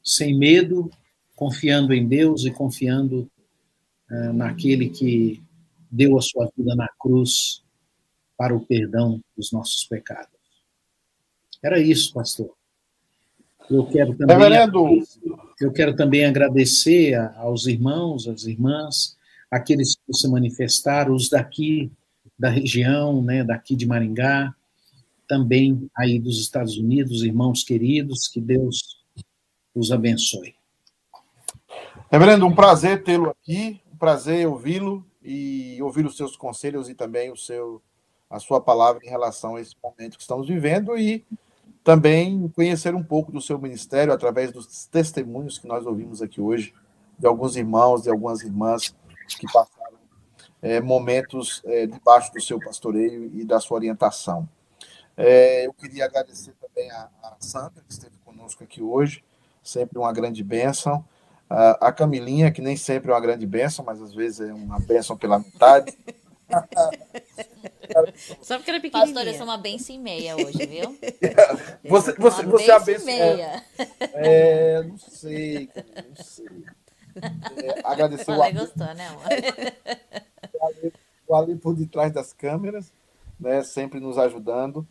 [0.04, 0.90] Sem medo,
[1.34, 3.30] confiando em Deus e confiando
[4.10, 5.42] uh, naquele que
[5.90, 7.62] deu a sua vida na cruz
[8.36, 10.28] para o perdão dos nossos pecados.
[11.62, 12.54] Era isso, pastor.
[13.70, 15.02] Eu quero também, Reverendo.
[15.60, 19.16] Eu quero também agradecer aos irmãos, às irmãs,
[19.50, 21.92] aqueles que se manifestaram, os daqui
[22.38, 24.54] da região, né, daqui de Maringá,
[25.28, 29.04] também aí dos Estados Unidos, irmãos queridos, que Deus
[29.74, 30.54] os abençoe.
[32.10, 37.30] Reverendo, um prazer tê-lo aqui, um prazer ouvi-lo e ouvir os seus conselhos e também
[37.30, 37.82] o seu,
[38.28, 41.24] a sua palavra em relação a esse momento que estamos vivendo e
[41.90, 46.72] também conhecer um pouco do seu ministério através dos testemunhos que nós ouvimos aqui hoje,
[47.18, 48.94] de alguns irmãos, de algumas irmãs
[49.26, 49.98] que passaram
[50.62, 54.48] é, momentos é, debaixo do seu pastoreio e da sua orientação.
[55.16, 59.24] É, eu queria agradecer também a, a, Sandra, que esteve conosco aqui hoje,
[59.60, 61.04] sempre uma grande bênção.
[61.48, 64.78] A, a Camilinha, que nem sempre é uma grande bênção, mas às vezes é uma
[64.78, 65.92] bênção pela metade.
[68.42, 69.14] Só porque era pequenininha.
[69.14, 70.98] Pastor, eu sou uma benção e meia hoje, viu?
[71.84, 73.64] Você, você, uma você é a benção meia.
[73.78, 76.46] É, é, não sei, não sei.
[77.56, 78.58] É, agradecer o Ali.
[78.58, 79.24] gostou, né, amor?
[81.26, 82.92] O Ali por detrás das câmeras,
[83.38, 84.86] né, sempre nos ajudando.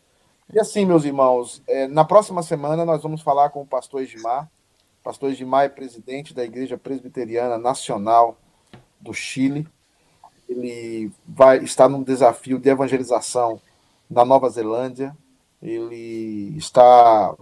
[0.52, 4.50] E assim, meus irmãos, é, na próxima semana nós vamos falar com o pastor Edmar.
[5.00, 8.36] O pastor Edmar é presidente da Igreja Presbiteriana Nacional
[9.00, 9.66] do Chile
[10.50, 13.60] ele vai estar num desafio de evangelização
[14.08, 15.16] na Nova Zelândia.
[15.62, 17.34] Ele está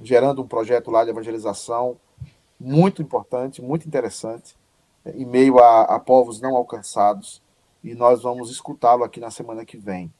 [0.00, 1.98] gerando um projeto lá de evangelização
[2.58, 4.56] muito importante, muito interessante.
[5.04, 7.42] em meio a, a povos não alcançados,
[7.82, 10.12] e nós vamos escutá-lo aqui na semana que vem.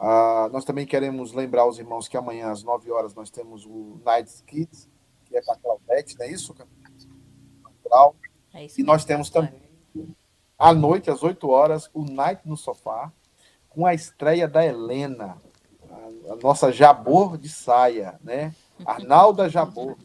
[0.00, 4.00] Uh, nós também queremos lembrar os irmãos que amanhã, às 9 horas, nós temos o
[4.02, 4.88] Night Kids,
[5.26, 6.54] que é com a Claudete, não é isso?
[8.54, 9.52] É isso e nós temos também,
[10.64, 13.12] à noite, às 8 horas, o Night no Sofá,
[13.68, 15.36] com a estreia da Helena,
[16.30, 18.54] a, nossa Jabor de saia, né?
[18.86, 19.98] Arnalda Jabor,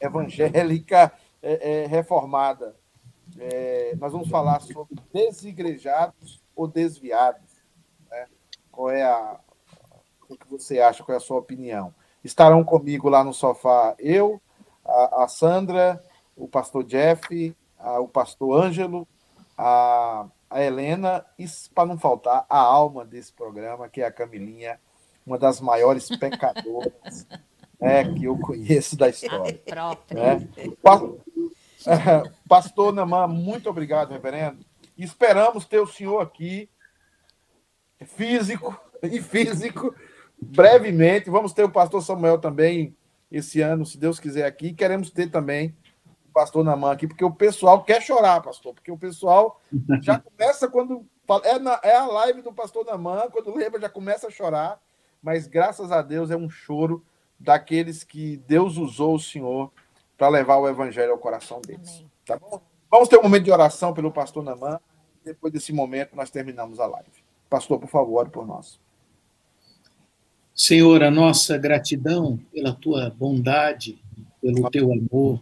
[0.00, 1.12] evangélica
[1.42, 2.74] é, é, reformada.
[3.38, 7.62] É, nós vamos falar sobre desigrejados ou desviados.
[8.10, 8.28] Né?
[8.72, 9.38] Qual é a.
[10.26, 11.04] O que você acha?
[11.04, 11.94] Qual é a sua opinião?
[12.24, 14.40] Estarão comigo lá no sofá eu,
[14.82, 16.02] a, a Sandra,
[16.34, 19.06] o pastor Jeff, a, o pastor Ângelo,
[19.58, 21.44] a, a Helena, e
[21.74, 24.78] para não faltar, a alma desse programa, que é a Camilinha,
[25.26, 27.26] uma das maiores pecadoras
[27.80, 29.60] né, que eu conheço da história.
[30.10, 30.48] Né?
[32.48, 34.64] Pastor Namã, muito obrigado, reverendo.
[34.96, 36.68] Esperamos ter o senhor aqui,
[38.04, 39.94] físico e físico,
[40.40, 41.30] brevemente.
[41.30, 42.96] Vamos ter o pastor Samuel também
[43.30, 44.72] esse ano, se Deus quiser, aqui.
[44.72, 45.76] Queremos ter também
[46.28, 49.60] o pastor Namã aqui, porque o pessoal quer chorar, pastor, porque o pessoal
[50.02, 51.06] já começa quando.
[51.44, 54.80] É, na, é a live do pastor Namã, quando lembra, já começa a chorar,
[55.22, 57.04] mas graças a Deus é um choro
[57.38, 59.70] daqueles que Deus usou o Senhor
[60.16, 61.96] para levar o evangelho ao coração deles.
[61.96, 62.10] Amém.
[62.24, 62.60] Tá bom?
[62.90, 64.80] Vamos ter um momento de oração pelo pastor Namã.
[65.24, 67.10] Depois desse momento, nós terminamos a live.
[67.50, 68.80] Pastor, por favor, ore por nós.
[70.54, 74.02] Senhor, a nossa gratidão pela tua bondade,
[74.40, 75.40] pelo teu amor.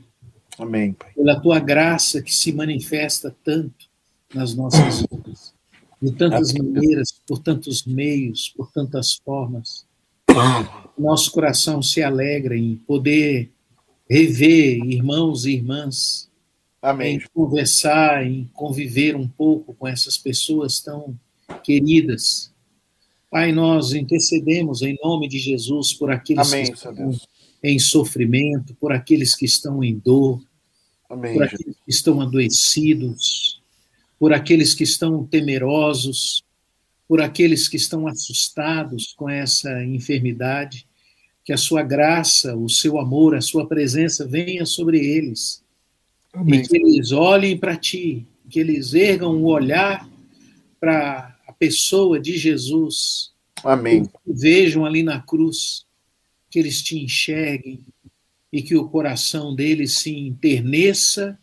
[0.59, 1.13] Amém, Pai.
[1.15, 3.87] Pela tua graça que se manifesta tanto
[4.35, 5.55] nas nossas vidas.
[6.01, 6.73] De tantas Amém.
[6.73, 9.87] maneiras, por tantos meios, por tantas formas.
[10.99, 13.51] Nosso coração se alegra em poder
[14.09, 16.31] rever irmãos e irmãs,
[16.81, 17.17] Amém.
[17.17, 21.19] em conversar, em conviver um pouco com essas pessoas tão
[21.63, 22.53] queridas.
[23.31, 27.13] Pai, nós intercedemos em nome de Jesus por aqueles Amém, que estão
[27.63, 30.41] em sofrimento, por aqueles que estão em dor,
[31.09, 31.85] Amém, por aqueles Jesus.
[31.85, 33.63] que estão adoecidos,
[34.19, 36.45] por aqueles que estão temerosos,
[37.09, 40.87] por aqueles que estão assustados com essa enfermidade,
[41.45, 45.63] que a sua graça, o seu amor, a sua presença venha sobre eles.
[46.33, 46.61] Amém.
[46.61, 50.09] E que eles olhem para ti, que eles ergam o olhar
[50.81, 53.31] para a pessoa de Jesus.
[53.63, 54.05] Amém.
[54.05, 55.86] Que vejam ali na cruz,
[56.51, 57.81] que eles te enxerguem
[58.53, 61.39] e que o coração deles se enterneça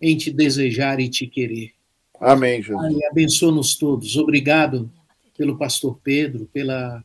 [0.00, 1.72] em te desejar e te querer.
[2.20, 2.96] Amém, Jesus.
[3.10, 4.16] Abençoa-nos todos.
[4.16, 4.90] Obrigado
[5.36, 7.04] pelo pastor Pedro, pela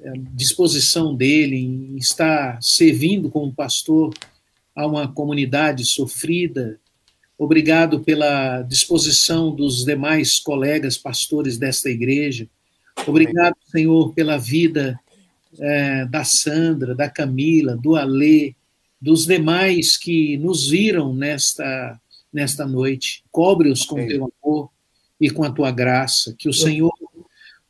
[0.00, 4.12] é, disposição dele em estar servindo como pastor
[4.74, 6.78] a uma comunidade sofrida.
[7.38, 12.48] Obrigado pela disposição dos demais colegas pastores desta igreja.
[13.06, 14.98] Obrigado, Senhor, pela vida
[15.58, 18.54] é, da Sandra, da Camila, do Alê,
[19.00, 22.00] dos demais que nos viram nesta,
[22.32, 23.24] nesta noite.
[23.30, 24.70] Cobre-os com teu amor
[25.20, 26.34] e com a tua graça.
[26.38, 26.92] Que o Senhor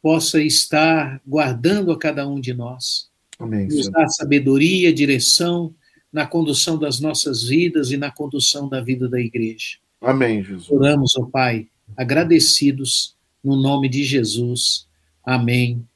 [0.02, 3.08] possa estar guardando a cada um de nós.
[3.38, 3.66] Amém.
[3.66, 5.74] Nos sabedoria, direção
[6.12, 9.78] na condução das nossas vidas e na condução da vida da igreja.
[10.00, 10.70] Amém, Jesus.
[10.70, 14.86] Oramos, ó Pai, agradecidos no nome de Jesus.
[15.24, 15.86] Amém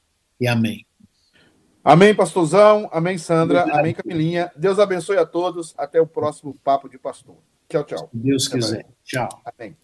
[0.41, 0.86] e amém.
[1.87, 2.89] Amém, pastorzão.
[2.93, 3.63] Amém, Sandra.
[3.73, 4.51] Amém, Camilinha.
[4.57, 5.73] Deus abençoe a todos.
[5.79, 7.37] Até o próximo Papo de Pastor.
[7.69, 7.99] Tchau, tchau.
[7.99, 8.87] Se Deus quiser.
[9.05, 9.29] Tchau.
[9.45, 9.77] Amém.